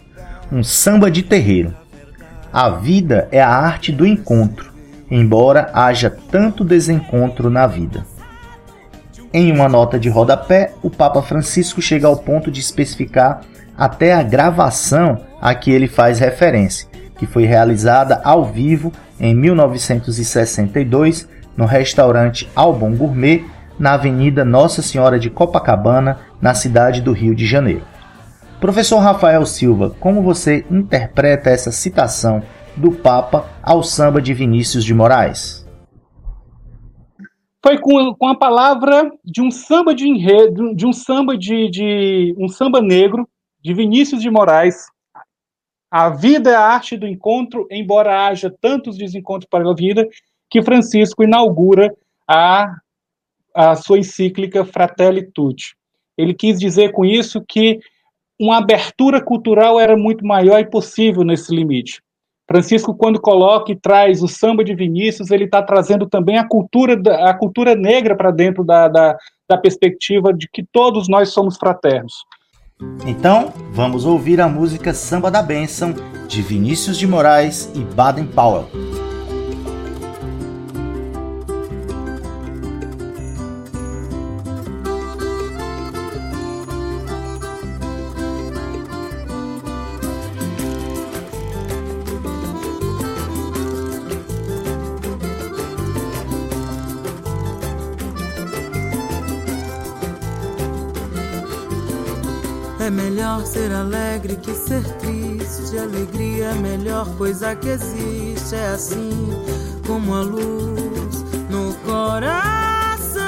um 0.49 0.63
samba 0.63 1.11
de 1.11 1.21
terreiro. 1.21 1.75
A 2.53 2.69
vida 2.69 3.27
é 3.29 3.41
a 3.41 3.49
arte 3.49 3.91
do 3.91 4.05
encontro, 4.05 4.74
embora 5.09 5.69
haja 5.73 6.09
tanto 6.09 6.63
desencontro 6.63 7.49
na 7.49 7.67
vida. 7.67 8.05
Em 9.33 9.51
uma 9.51 9.67
nota 9.67 9.99
de 9.99 10.09
rodapé, 10.09 10.73
o 10.81 10.89
Papa 10.89 11.21
Francisco 11.21 11.81
chega 11.81 12.07
ao 12.07 12.17
ponto 12.17 12.49
de 12.49 12.59
especificar 12.59 13.41
até 13.77 14.13
a 14.13 14.23
gravação 14.23 15.21
a 15.41 15.53
que 15.53 15.71
ele 15.71 15.87
faz 15.87 16.19
referência, 16.19 16.87
que 17.17 17.25
foi 17.25 17.45
realizada 17.45 18.21
ao 18.23 18.45
vivo 18.45 18.93
em 19.19 19.35
1962 19.35 21.27
no 21.57 21.65
restaurante 21.65 22.49
Albon 22.55 22.95
Gourmet, 22.95 23.43
na 23.77 23.93
Avenida 23.93 24.45
Nossa 24.45 24.81
Senhora 24.81 25.19
de 25.19 25.29
Copacabana, 25.29 26.19
na 26.41 26.53
cidade 26.53 27.01
do 27.01 27.11
Rio 27.11 27.35
de 27.35 27.45
Janeiro. 27.45 27.83
Professor 28.59 28.99
Rafael 28.99 29.45
Silva, 29.45 29.93
como 29.99 30.21
você 30.21 30.65
interpreta 30.71 31.49
essa 31.49 31.71
citação 31.71 32.41
do 32.77 32.91
Papa 32.91 33.49
ao 33.63 33.83
samba 33.83 34.21
de 34.21 34.33
Vinícius 34.33 34.83
de 34.83 34.93
Moraes? 34.93 35.65
Foi 37.65 37.79
com, 37.79 38.13
com 38.13 38.27
a 38.27 38.35
palavra 38.37 39.11
de 39.23 39.41
um 39.41 39.49
samba 39.49 39.95
de 39.95 40.07
enredo, 40.07 40.75
de 40.75 40.85
um 40.85 40.93
samba 40.93 41.35
de, 41.37 41.69
de 41.69 42.35
um 42.37 42.47
samba 42.47 42.81
negro 42.81 43.27
de 43.59 43.73
Vinícius 43.73 44.21
de 44.21 44.29
Moraes. 44.29 44.85
A 45.89 46.09
vida 46.09 46.51
é 46.51 46.55
a 46.55 46.61
arte 46.61 46.95
do 46.95 47.07
encontro, 47.07 47.67
embora 47.71 48.27
haja 48.27 48.53
tantos 48.61 48.97
desencontros 48.97 49.49
para 49.49 49.67
a 49.67 49.73
vida, 49.73 50.07
que 50.49 50.61
Francisco 50.61 51.23
inaugura 51.23 51.91
a, 52.27 52.75
a 53.55 53.75
sua 53.75 53.97
encíclica 53.97 54.63
Fratelli 54.63 55.23
Tutti. 55.31 55.75
Ele 56.17 56.33
quis 56.33 56.59
dizer 56.59 56.91
com 56.91 57.03
isso 57.03 57.43
que 57.47 57.79
uma 58.39 58.57
abertura 58.57 59.23
cultural 59.23 59.79
era 59.79 59.97
muito 59.97 60.25
maior 60.25 60.59
e 60.59 60.69
possível 60.69 61.23
nesse 61.23 61.53
limite. 61.55 62.01
Francisco, 62.47 62.93
quando 62.93 63.19
coloca 63.19 63.71
e 63.71 63.75
traz 63.75 64.21
o 64.21 64.27
samba 64.27 64.63
de 64.63 64.75
Vinícius, 64.75 65.31
ele 65.31 65.45
está 65.45 65.63
trazendo 65.63 66.07
também 66.07 66.37
a 66.37 66.47
cultura, 66.47 66.95
a 67.27 67.33
cultura 67.33 67.75
negra 67.75 68.15
para 68.15 68.31
dentro 68.31 68.63
da, 68.63 68.87
da, 68.87 69.17
da 69.49 69.57
perspectiva 69.57 70.31
de 70.31 70.47
que 70.51 70.63
todos 70.63 71.09
nós 71.09 71.29
somos 71.29 71.57
fraternos. 71.57 72.13
Então, 73.05 73.53
vamos 73.71 74.05
ouvir 74.05 74.41
a 74.41 74.47
música 74.47 74.93
Samba 74.93 75.31
da 75.31 75.41
Bênção, 75.41 75.93
de 76.27 76.41
Vinícius 76.41 76.97
de 76.97 77.07
Moraes 77.07 77.71
e 77.73 77.79
Baden 77.79 78.27
Powell. 78.27 79.04
Melhor 102.91 103.45
ser 103.45 103.71
alegre 103.71 104.35
que 104.35 104.53
ser 104.53 104.83
triste. 104.99 105.77
Alegria 105.77 106.45
é 106.45 106.51
a 106.51 106.55
melhor 106.55 107.07
coisa 107.17 107.55
que 107.55 107.69
existe. 107.69 108.55
É 108.55 108.67
assim 108.67 109.29
como 109.87 110.13
a 110.13 110.21
luz 110.21 111.23
no 111.49 111.73
coração. 111.85 113.23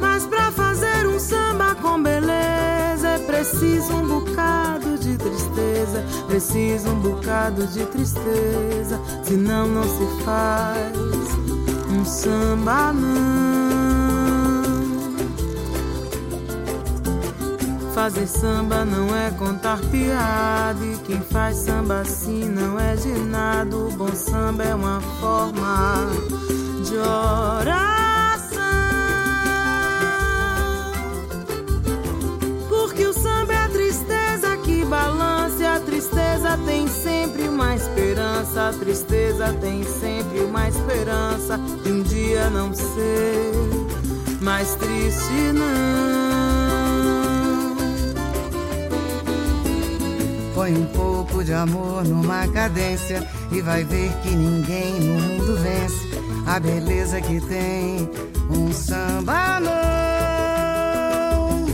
Mas 0.00 0.26
pra 0.26 0.50
fazer 0.52 1.06
um 1.06 1.18
samba 1.18 1.74
com 1.76 2.02
beleza 2.02 3.08
é 3.08 3.18
preciso 3.18 3.94
um 3.94 4.06
bocado 4.06 4.98
de 4.98 5.16
tristeza. 5.16 6.04
Preciso 6.26 6.90
um 6.90 7.00
bocado 7.00 7.66
de 7.66 7.84
tristeza. 7.86 9.00
Senão 9.24 9.66
não 9.66 9.84
se 9.84 10.24
faz 10.24 10.96
um 11.90 12.04
samba 12.04 12.92
não. 12.92 13.61
fazer 18.02 18.26
samba 18.26 18.84
não 18.84 19.16
é 19.16 19.30
contar 19.30 19.78
piada. 19.78 20.84
E 20.84 20.98
quem 21.06 21.20
faz 21.20 21.58
samba 21.58 22.00
assim 22.00 22.46
não 22.46 22.76
é 22.76 22.96
de 22.96 23.12
nada. 23.12 23.76
O 23.76 23.92
bom 23.92 24.12
samba 24.12 24.64
é 24.64 24.74
uma 24.74 25.00
forma 25.20 26.08
de 26.84 26.96
oração. 26.96 28.58
Porque 32.68 33.06
o 33.06 33.12
samba 33.12 33.52
é 33.52 33.58
a 33.58 33.68
tristeza 33.68 34.56
que 34.64 34.84
balança. 34.84 35.62
E 35.62 35.66
a 35.66 35.78
tristeza 35.78 36.58
tem 36.66 36.88
sempre 36.88 37.48
uma 37.48 37.76
esperança. 37.76 38.68
A 38.70 38.72
tristeza 38.72 39.52
tem 39.60 39.84
sempre 39.84 40.40
uma 40.40 40.68
esperança. 40.68 41.56
De 41.84 41.92
um 41.92 42.02
dia 42.02 42.50
não 42.50 42.74
ser 42.74 43.52
mais 44.40 44.74
triste, 44.74 45.52
não. 45.54 46.51
Põe 50.62 50.78
um 50.78 50.86
pouco 50.86 51.42
de 51.42 51.52
amor 51.52 52.04
numa 52.04 52.46
cadência 52.46 53.28
e 53.50 53.60
vai 53.60 53.82
ver 53.82 54.12
que 54.22 54.30
ninguém 54.30 55.00
no 55.00 55.20
mundo 55.20 55.56
vence 55.56 56.08
a 56.46 56.60
beleza 56.60 57.20
que 57.20 57.40
tem 57.40 58.08
um 58.48 58.72
samba 58.72 59.58
não. 59.58 61.66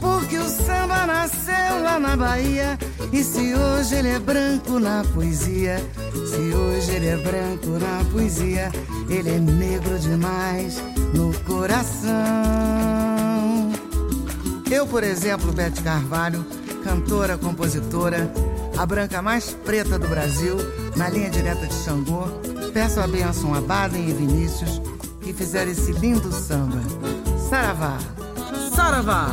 Porque 0.00 0.38
o 0.38 0.48
samba 0.48 1.06
nasceu 1.06 1.84
lá 1.84 2.00
na 2.00 2.16
Bahia 2.16 2.76
e 3.12 3.22
se 3.22 3.54
hoje 3.54 3.94
ele 3.94 4.08
é 4.08 4.18
branco 4.18 4.80
na 4.80 5.04
poesia, 5.14 5.76
se 6.12 6.52
hoje 6.52 6.90
ele 6.90 7.06
é 7.06 7.16
branco 7.18 7.78
na 7.78 8.04
poesia, 8.10 8.72
ele 9.08 9.30
é 9.30 9.38
negro 9.38 10.00
demais 10.00 10.82
no 11.14 11.32
coração. 11.44 12.10
Eu, 14.68 14.84
por 14.84 15.04
exemplo, 15.04 15.52
Beth 15.52 15.80
Carvalho, 15.84 16.44
cantora, 16.82 17.38
compositora, 17.38 18.32
a 18.76 18.84
branca 18.84 19.22
mais 19.22 19.50
preta 19.64 19.98
do 19.98 20.08
Brasil, 20.08 20.56
na 20.96 21.08
linha 21.08 21.30
direta 21.30 21.66
de 21.66 21.74
Xangô, 21.74 22.26
peço 22.72 23.00
a 23.00 23.06
bênção 23.06 23.54
a 23.54 23.60
Baden 23.60 24.08
e 24.08 24.12
Vinícius 24.12 24.80
que 25.22 25.32
fizeram 25.32 25.70
esse 25.70 25.92
lindo 25.92 26.32
samba. 26.32 26.80
Saravá! 27.48 27.98
Saravá! 28.74 29.28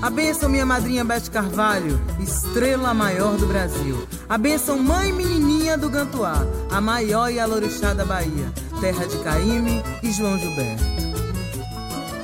A 0.00 0.10
benção 0.10 0.48
minha 0.48 0.66
madrinha 0.66 1.04
Bete 1.04 1.30
Carvalho, 1.30 2.00
estrela 2.18 2.92
maior 2.92 3.36
do 3.36 3.46
Brasil. 3.46 4.06
A 4.28 4.36
benção 4.36 4.78
mãe 4.78 5.12
menininha 5.12 5.78
do 5.78 5.88
Gantuá, 5.88 6.44
a 6.70 6.80
maior 6.80 7.30
e 7.30 7.38
alorixá 7.38 7.94
da 7.94 8.04
Bahia, 8.04 8.52
terra 8.80 9.06
de 9.06 9.16
Caíme 9.18 9.80
e 10.02 10.10
João 10.10 10.36
Gilberto. 10.38 10.82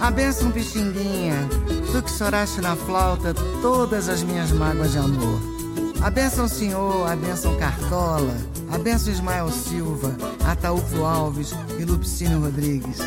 A 0.01 0.11
benção 0.11 0.51
Pixinguinha, 0.51 1.49
tu 1.93 2.03
que 2.03 2.11
choraste 2.11 2.61
na 2.61 2.77
flauta 2.77 3.35
todas 3.63 4.09
as 4.09 4.23
minhas 4.23 4.51
mágoas 4.53 4.93
de 4.93 4.99
amor. 4.99 5.41
A 6.03 6.11
benção 6.11 6.47
Senhor, 6.47 7.11
a 7.11 7.17
benção 7.17 7.57
Cartola, 7.57 8.37
a 8.71 8.79
benção 8.79 9.13
Ismael 9.13 9.51
Silva, 9.51 10.17
Ataúfo 10.45 11.05
Alves 11.05 11.53
e 11.79 11.85
Lupicínio 11.85 12.41
Rodrigues. 12.41 12.99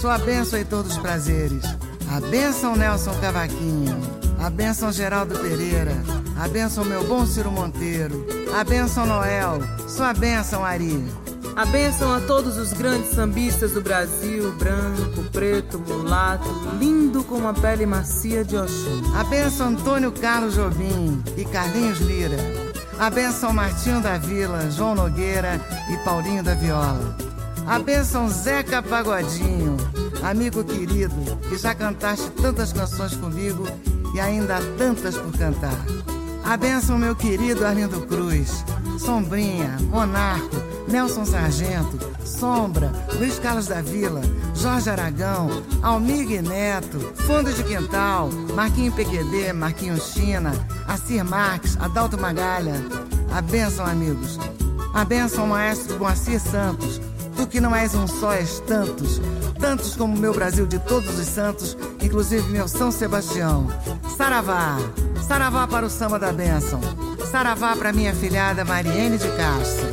Sua 0.00 0.16
benção 0.18 0.58
Heitor 0.58 0.82
dos 0.82 0.96
Prazeres, 0.96 1.64
a 2.10 2.20
benção 2.20 2.74
Nelson 2.76 3.12
Cavaquinho, 3.20 4.00
a 4.40 4.48
benção 4.48 4.90
Geraldo 4.90 5.38
Pereira, 5.38 5.94
a 6.40 6.48
benção 6.48 6.84
meu 6.84 7.06
bom 7.06 7.26
Ciro 7.26 7.50
Monteiro, 7.50 8.26
a 8.58 8.64
benção 8.64 9.04
Noel, 9.04 9.58
sua 9.86 10.14
benção 10.14 10.64
Ari. 10.64 11.19
A 11.56 11.64
benção 11.66 12.14
a 12.14 12.20
todos 12.20 12.56
os 12.56 12.72
grandes 12.72 13.10
sambistas 13.10 13.72
do 13.72 13.80
Brasil, 13.80 14.52
branco, 14.52 15.22
preto, 15.30 15.78
mulato, 15.78 16.48
lindo 16.78 17.22
como 17.24 17.48
a 17.48 17.52
pele 17.52 17.84
macia 17.84 18.44
de 18.44 18.56
Oxum. 18.56 19.02
A 19.14 19.24
benção 19.24 19.68
Antônio 19.68 20.12
Carlos 20.12 20.54
Jobim 20.54 21.22
e 21.36 21.44
Carlinhos 21.44 21.98
Lira. 22.00 22.38
A 22.98 23.10
benção 23.10 23.52
Martinho 23.52 24.00
da 24.00 24.16
Vila, 24.16 24.70
João 24.70 24.94
Nogueira 24.94 25.60
e 25.90 25.96
Paulinho 26.04 26.42
da 26.42 26.54
Viola. 26.54 27.16
A 27.66 27.78
benção 27.78 28.28
Zeca 28.28 28.82
Pagodinho, 28.82 29.76
amigo 30.22 30.64
querido, 30.64 31.14
que 31.48 31.56
já 31.56 31.74
cantaste 31.74 32.30
tantas 32.30 32.72
canções 32.72 33.14
comigo 33.16 33.66
e 34.14 34.20
ainda 34.20 34.56
há 34.56 34.60
tantas 34.78 35.16
por 35.16 35.32
cantar. 35.36 35.78
A 36.44 36.56
benção, 36.56 36.98
meu 36.98 37.14
querido 37.14 37.64
Arlindo 37.64 38.00
Cruz, 38.06 38.64
Sombrinha, 39.00 39.78
Monarco, 39.88 40.56
Nelson 40.86 41.24
Sargento, 41.24 41.98
Sombra, 42.24 42.92
Luiz 43.18 43.38
Carlos 43.38 43.66
da 43.66 43.80
Vila, 43.80 44.20
Jorge 44.54 44.90
Aragão, 44.90 45.48
Almig 45.82 46.42
Neto, 46.42 46.98
Fundo 47.26 47.50
de 47.52 47.64
Quintal, 47.64 48.28
Marquinho 48.54 48.92
PQD, 48.92 49.54
Marquinho 49.54 49.98
China, 49.98 50.52
Acir 50.86 51.24
Marques, 51.24 51.78
Adalto 51.80 52.20
Magalha. 52.20 52.74
A 53.32 53.40
benção, 53.40 53.86
amigos. 53.86 54.38
A 54.92 55.04
benção, 55.04 55.46
maestro 55.46 55.98
Moacir 55.98 56.40
Santos, 56.40 57.00
Tu 57.36 57.46
que 57.46 57.60
não 57.60 57.74
és 57.74 57.94
um 57.94 58.06
só, 58.06 58.32
és 58.32 58.60
tantos, 58.60 59.18
tantos 59.60 59.94
como 59.94 60.16
meu 60.16 60.32
Brasil 60.32 60.66
de 60.66 60.78
todos 60.78 61.18
os 61.18 61.26
santos, 61.26 61.76
inclusive 62.02 62.48
meu 62.50 62.66
São 62.66 62.90
Sebastião. 62.90 63.68
Saravá, 64.16 64.78
saravá 65.28 65.68
para 65.68 65.86
o 65.86 65.90
samba 65.90 66.18
da 66.18 66.32
bênção, 66.32 66.80
saravá 67.30 67.76
para 67.76 67.92
minha 67.92 68.14
filhada 68.14 68.64
Mariene 68.64 69.18
de 69.18 69.28
Castro. 69.28 69.88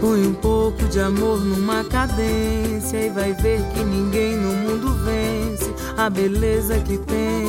Põe 0.00 0.26
um 0.26 0.34
pouco 0.34 0.84
de 0.84 1.00
amor 1.00 1.40
numa 1.40 1.82
cadência 1.84 2.98
e 2.98 3.10
vai 3.10 3.32
ver 3.32 3.60
que 3.74 3.82
ninguém 3.82 4.36
no 4.36 4.52
mundo 4.52 4.94
vence 5.04 5.74
a 5.96 6.08
beleza 6.08 6.78
que 6.80 6.98
tem 6.98 7.46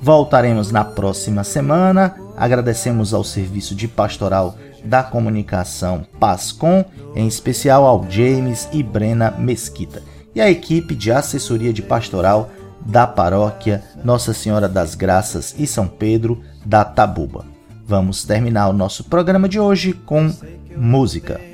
Voltaremos 0.01 0.71
na 0.71 0.83
próxima 0.83 1.43
semana. 1.43 2.15
Agradecemos 2.35 3.13
ao 3.13 3.23
Serviço 3.23 3.75
de 3.75 3.87
Pastoral 3.87 4.57
da 4.83 5.03
Comunicação 5.03 6.03
Pascom, 6.19 6.83
em 7.15 7.27
especial 7.27 7.85
ao 7.85 8.09
James 8.09 8.67
e 8.73 8.81
Brena 8.81 9.29
Mesquita, 9.29 10.01
e 10.33 10.41
à 10.41 10.49
equipe 10.49 10.95
de 10.95 11.11
assessoria 11.11 11.71
de 11.71 11.83
pastoral 11.83 12.49
da 12.85 13.05
paróquia 13.05 13.83
Nossa 14.03 14.33
Senhora 14.33 14.67
das 14.67 14.95
Graças 14.95 15.55
e 15.57 15.67
São 15.67 15.87
Pedro 15.87 16.41
da 16.65 16.83
Tabuba. 16.83 17.45
Vamos 17.85 18.23
terminar 18.23 18.69
o 18.69 18.73
nosso 18.73 19.03
programa 19.03 19.49
de 19.49 19.59
hoje 19.59 19.93
com 19.93 20.33
música. 20.77 21.50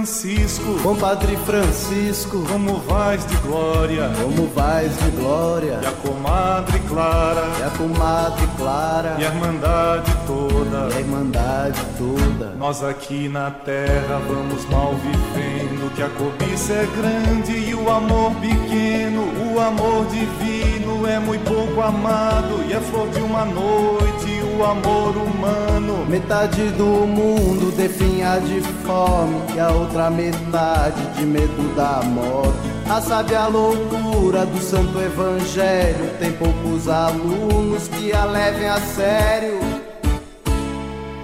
Francisco, 0.00 0.80
compadre 0.82 1.36
Francisco, 1.44 2.42
como 2.50 2.76
vais 2.78 3.22
de 3.26 3.36
glória, 3.36 4.10
como 4.22 4.46
vais 4.46 4.96
de 4.96 5.10
glória, 5.10 5.78
e 5.82 5.86
a 5.86 5.90
comadre 5.90 6.78
Clara, 6.88 7.46
e 7.58 7.62
a 7.62 7.70
comadre 7.76 8.46
Clara, 8.56 9.16
e 9.18 9.24
a 9.26 9.28
irmandade 9.28 10.10
toda, 10.26 10.88
e 10.90 10.96
a 10.96 11.00
irmandade 11.00 11.80
toda. 11.98 12.54
Nós 12.56 12.82
aqui 12.82 13.28
na 13.28 13.50
terra 13.50 14.22
vamos 14.26 14.64
mal 14.70 14.94
vivendo, 14.94 15.94
que 15.94 16.02
a 16.02 16.08
cobiça 16.08 16.72
é 16.72 16.88
grande 16.96 17.52
e 17.52 17.74
o 17.74 17.90
amor 17.90 18.32
pequeno, 18.36 19.28
o 19.52 19.60
amor 19.60 20.06
divino 20.06 21.06
é 21.06 21.18
muito 21.18 21.44
pouco 21.44 21.78
amado 21.82 22.64
e 22.66 22.72
é 22.72 22.80
flor 22.80 23.06
de 23.10 23.20
uma 23.20 23.44
noite, 23.44 24.39
amor 24.64 25.16
humano. 25.16 26.06
Metade 26.08 26.70
do 26.70 27.06
mundo 27.06 27.74
definha 27.76 28.38
de 28.40 28.60
fome 28.84 29.36
e 29.54 29.60
a 29.60 29.70
outra 29.70 30.10
metade 30.10 31.00
de 31.16 31.24
medo 31.24 31.74
da 31.74 32.02
morte. 32.02 32.58
A 32.88 33.00
sábia 33.00 33.46
loucura 33.46 34.44
do 34.44 34.58
santo 34.58 34.98
evangelho 34.98 36.10
tem 36.18 36.32
poucos 36.32 36.88
alunos 36.88 37.88
que 37.88 38.12
a 38.12 38.24
levem 38.24 38.68
a 38.68 38.80
sério. 38.80 39.79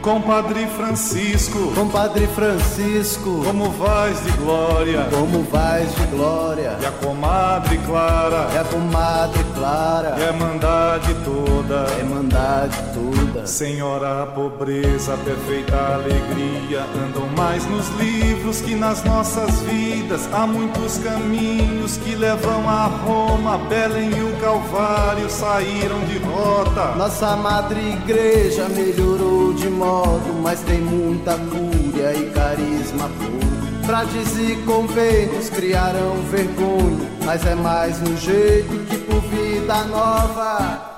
Compadre 0.07 0.69
Francisco, 0.69 1.73
compadre 1.75 2.29
Francisco, 2.29 3.43
como 3.45 3.71
vais 3.71 4.23
de 4.23 4.31
glória, 4.39 5.09
como 5.11 5.43
vais 5.43 5.93
de 5.97 6.07
glória, 6.07 6.79
e 6.81 6.87
a 6.87 6.93
comadre 6.93 7.77
Clara, 7.79 8.49
e 8.55 8.57
a 8.57 8.63
comadre 8.63 9.45
Clara, 9.53 10.15
e 10.17 10.23
a 10.23 10.27
irmandade 10.29 11.13
toda, 11.25 11.91
a 11.91 11.99
irmandade 11.99 12.77
toda, 12.95 13.45
Senhora 13.49 14.23
a 14.23 14.27
pobreza, 14.27 15.17
perfeita 15.25 15.77
alegria, 15.77 16.87
andam 17.05 17.27
mais 17.37 17.67
nos 17.67 17.89
livros 17.99 18.61
que 18.61 18.77
nas 18.77 19.03
nossas 19.03 19.61
vidas, 19.63 20.29
há 20.33 20.47
muitos 20.47 20.99
caminhos 20.99 21.97
que 21.97 22.15
levam 22.15 22.69
a 22.69 22.85
Roma, 23.05 23.59
Belém 23.59 24.11
e 24.17 24.23
o 24.23 24.37
Calvário 24.37 25.29
saíram 25.29 25.99
de 26.05 26.19
rota, 26.19 26.95
nossa 26.95 27.35
madre 27.35 27.81
igreja 27.81 28.69
melhorou 28.69 29.53
de 29.53 29.69
modo 29.97 30.35
mas 30.43 30.61
tem 30.61 30.81
muita 30.81 31.33
cúria 31.39 32.13
e 32.15 32.31
carisma 32.31 33.09
puro. 33.09 33.87
Frades 33.87 34.37
e 34.37 34.57
conventos 34.67 35.49
criarão 35.49 36.17
vergonha, 36.31 37.09
mas 37.25 37.47
é 37.47 37.55
mais 37.55 38.03
um 38.03 38.17
jeito 38.17 38.85
que 38.89 38.99
por 38.99 39.21
vida 39.23 39.85
nova. 39.85 40.96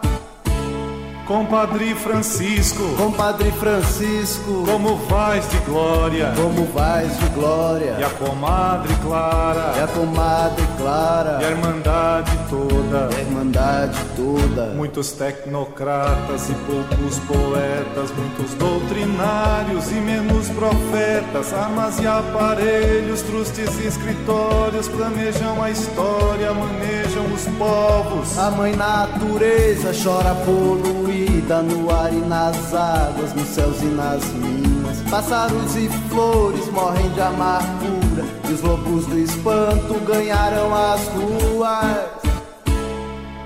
Compadre 1.28 1.94
Francisco, 1.94 2.82
compadre 2.96 3.52
Francisco, 3.52 4.64
como 4.64 4.96
vais 4.96 5.46
de 5.50 5.58
glória, 5.58 6.32
como 6.34 6.64
vais 6.72 7.18
de 7.18 7.26
glória, 7.34 7.96
e 7.98 8.02
a 8.02 8.08
comadre 8.08 8.94
Clara, 9.02 9.74
e 9.76 9.80
a 9.82 9.86
comadre 9.88 10.66
Clara, 10.78 11.38
e 11.42 11.44
a 11.44 11.50
irmandade 11.50 12.32
toda, 12.48 13.10
e 13.12 13.16
a 13.16 13.20
irmandade 13.20 13.98
toda. 14.16 14.72
Muitos 14.74 15.12
tecnocratas 15.12 16.48
e 16.48 16.54
poucos 16.54 17.18
poetas, 17.18 18.10
muitos 18.16 18.54
doutrinários 18.54 19.90
e 19.90 19.96
menos 19.96 20.48
profetas, 20.48 21.52
armas 21.52 21.98
e 22.00 22.06
aparelhos, 22.06 23.20
trustes 23.20 23.78
e 23.80 23.86
escritórios 23.86 24.88
planejam 24.88 25.62
a 25.62 25.70
história, 25.70 26.54
manejam 26.54 27.26
os 27.34 27.44
povos. 27.58 28.38
A 28.38 28.50
mãe 28.50 28.74
natureza 28.74 29.92
chora 29.92 30.34
poluir 30.34 31.17
vida 31.18 31.62
no 31.62 31.90
ar 31.90 32.12
e 32.12 32.16
nas 32.16 32.74
águas, 32.74 33.34
nos 33.34 33.48
céus 33.48 33.82
e 33.82 33.86
nas 33.86 34.24
minas. 34.34 35.02
Pássaros 35.10 35.74
e 35.76 35.88
flores 36.08 36.68
morrem 36.70 37.08
de 37.10 37.20
amargura, 37.20 38.24
e 38.48 38.52
os 38.52 38.62
lobos 38.62 39.06
do 39.06 39.18
espanto 39.18 39.94
ganharam 40.06 40.74
as 40.74 41.00
ruas. 41.08 42.27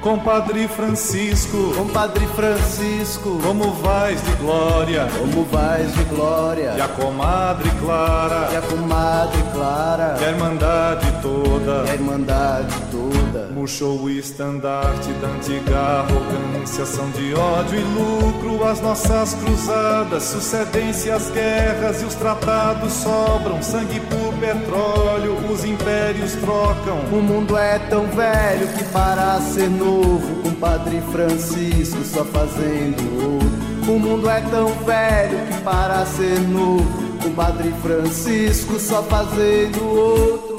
Compadre 0.02 0.66
Francisco, 0.66 1.72
compadre 1.76 2.26
Francisco, 2.34 3.38
como 3.40 3.72
vais 3.74 4.20
de 4.20 4.32
glória, 4.32 5.06
como 5.16 5.44
vais 5.44 5.94
de 5.94 6.02
glória, 6.06 6.74
e 6.76 6.80
a 6.80 6.88
comadre 6.88 7.70
Clara, 7.78 8.48
e 8.52 8.56
a 8.56 8.62
comadre 8.62 9.40
Clara, 9.52 10.18
e 10.20 10.24
a 10.24 10.28
irmandade 10.30 11.06
toda, 11.22 11.84
e 11.86 11.90
a 11.90 11.94
irmandade 11.94 12.74
toda, 12.90 13.46
murchou 13.54 14.00
o 14.00 14.10
estandarte 14.10 15.08
da 15.12 15.28
antiga 15.28 15.78
arrogância, 15.78 16.84
são 16.84 17.08
de 17.12 17.32
ódio 17.34 17.78
e 17.78 17.84
lucro 17.84 18.66
as 18.66 18.80
nossas 18.80 19.34
cruzadas, 19.34 20.24
sucedem-se 20.24 21.12
as 21.12 21.30
guerras 21.30 22.02
e 22.02 22.04
os 22.04 22.16
tratados 22.16 22.92
sobram, 22.92 23.62
sangue 23.62 24.00
por 24.00 24.34
petróleo, 24.40 25.36
os 25.48 25.64
impérios 25.64 26.32
trocam. 26.32 26.98
O 27.12 27.22
mundo 27.22 27.56
é 27.56 27.78
tão 27.78 28.04
velho 28.08 28.66
que 28.76 28.82
para 28.86 29.40
ser 29.42 29.70
novo 29.70 29.91
novo, 29.92 30.48
um 30.48 30.54
Padre 30.54 31.00
Francisco 31.12 32.02
só 32.04 32.24
fazendo 32.24 33.02
outro. 33.22 33.92
O 33.92 33.98
mundo 33.98 34.28
é 34.28 34.40
tão 34.42 34.68
velho 34.84 35.38
que 35.46 35.60
para 35.62 36.06
ser 36.06 36.40
novo, 36.40 36.86
um 37.26 37.34
Padre 37.34 37.72
Francisco 37.82 38.78
só 38.78 39.02
fazendo 39.02 39.84
outro. 39.84 40.51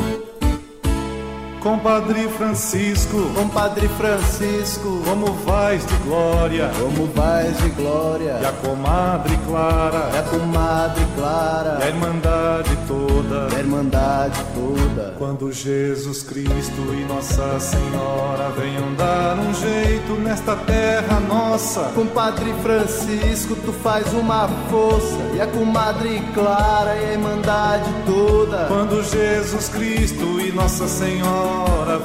Compadre 1.64 2.28
Francisco, 2.28 3.32
compadre 3.34 3.88
Francisco, 3.88 5.02
como 5.06 5.28
vais 5.46 5.86
de 5.86 5.96
glória, 6.04 6.70
como 6.78 7.08
vais 7.14 7.58
de 7.58 7.70
glória, 7.70 8.38
e 8.42 8.46
a 8.46 8.52
comadre 8.52 9.40
Clara, 9.48 10.10
e 10.14 10.18
a 10.18 10.24
comadre 10.24 11.08
Clara, 11.16 11.80
e 11.80 11.84
a 11.84 11.88
irmandade 11.88 12.78
toda, 12.86 13.48
a 13.56 13.60
irmandade 13.60 14.44
toda. 14.54 15.16
Quando 15.18 15.54
Jesus 15.54 16.22
Cristo 16.24 16.82
e 17.00 17.06
Nossa 17.06 17.58
Senhora 17.62 18.50
venham 18.58 18.94
dar 18.96 19.38
um 19.40 19.54
jeito 19.54 20.20
nesta 20.22 20.58
terra 20.58 21.22
nossa, 21.22 21.94
compadre 21.96 22.54
Francisco, 22.62 23.56
tu 23.56 23.72
faz 23.72 24.12
uma 24.12 24.50
força, 24.70 25.18
e 25.34 25.40
a 25.40 25.48
comadre 25.48 26.22
Clara 26.34 26.94
e 26.98 27.06
a 27.06 27.12
irmandade 27.14 27.90
toda. 28.06 28.66
Quando 28.66 29.02
Jesus 29.02 29.70
Cristo 29.70 30.42
e 30.42 30.52
Nossa 30.52 30.90
Senhora 30.90 31.53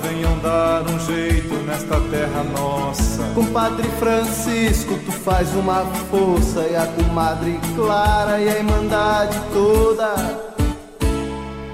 venham 0.03 0.39
dar 0.39 0.83
um 0.83 0.99
jeito 1.01 1.55
nesta 1.67 2.01
terra 2.11 2.43
nossa. 2.57 3.23
Compadre 3.35 3.89
Francisco, 3.99 4.99
tu 5.05 5.13
faz 5.13 5.55
uma 5.55 5.85
força 6.11 6.61
e 6.67 6.77
a 6.77 6.87
comadre 6.87 7.59
Clara 7.75 8.41
e 8.41 8.49
a 8.49 8.59
irmandade 8.59 9.39
toda. 9.53 10.49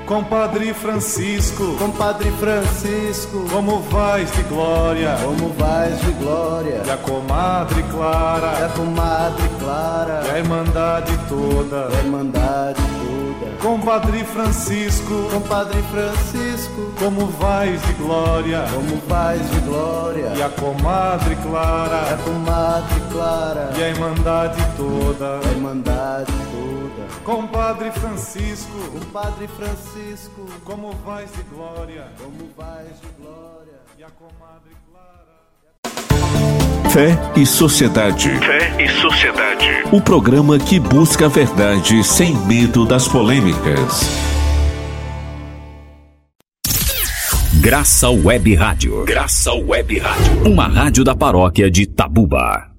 Compadre 0.06 0.74
Francisco, 0.74 1.76
compadre 1.78 2.30
Francisco, 2.32 3.42
como 3.50 3.80
vais 3.80 4.30
de 4.32 4.42
glória, 4.42 5.16
como 5.24 5.48
vais 5.54 5.98
de 5.98 6.12
glória, 6.12 6.82
e 6.84 6.90
a 6.90 6.96
comadre 6.98 7.82
Clara, 7.84 8.52
e 8.60 8.64
a 8.64 8.68
comadre 8.68 9.48
Clara, 9.58 10.22
e 10.26 10.30
a 10.30 10.38
irmandade 10.40 11.18
toda, 11.26 11.88
e 11.90 11.96
a 11.96 11.98
irmandade 12.00 12.82
toda. 12.82 13.03
Compadre 13.60 14.24
Francisco, 14.24 15.28
compadre 15.30 15.82
Francisco, 15.84 16.92
como 16.98 17.26
vais 17.26 17.80
de 17.82 17.92
glória, 17.94 18.64
como 18.74 18.96
vais 19.08 19.50
de 19.50 19.60
glória, 19.60 20.32
e 20.36 20.42
a 20.42 20.50
comadre 20.50 21.34
Clara, 21.36 22.10
e 22.10 22.12
a 22.12 22.16
comadre 22.18 23.00
Clara, 23.10 23.70
e 23.76 23.82
a 23.82 23.88
irmandade 23.88 24.62
toda, 24.76 25.40
e 25.42 25.48
a 25.48 25.52
irmandade 25.52 26.32
toda. 26.52 27.24
Compadre 27.24 27.90
Francisco, 27.92 28.76
compadre 28.92 29.48
Francisco, 29.48 30.46
como 30.64 30.92
vais 31.04 31.32
de 31.32 31.42
glória, 31.44 32.06
como 32.18 32.50
vais 32.56 33.00
de 33.00 33.08
glória, 33.18 33.80
e 33.96 34.04
a 34.04 34.10
comadre 34.10 34.70
Clara. 34.70 34.83
Fé 36.94 37.18
e 37.34 37.44
Sociedade. 37.44 38.28
Fé 38.38 38.80
e 38.80 38.88
Sociedade. 38.88 39.66
O 39.90 40.00
programa 40.00 40.60
que 40.60 40.78
busca 40.78 41.26
a 41.26 41.28
verdade 41.28 42.04
sem 42.04 42.36
medo 42.46 42.86
das 42.86 43.08
polêmicas. 43.08 44.08
Graça 47.54 48.08
Web 48.08 48.54
Rádio. 48.54 49.04
Graça 49.06 49.52
Web 49.52 49.98
Rádio. 49.98 50.46
Uma 50.46 50.68
rádio 50.68 51.02
da 51.02 51.16
paróquia 51.16 51.68
de 51.68 51.84
Tabuba. 51.84 52.73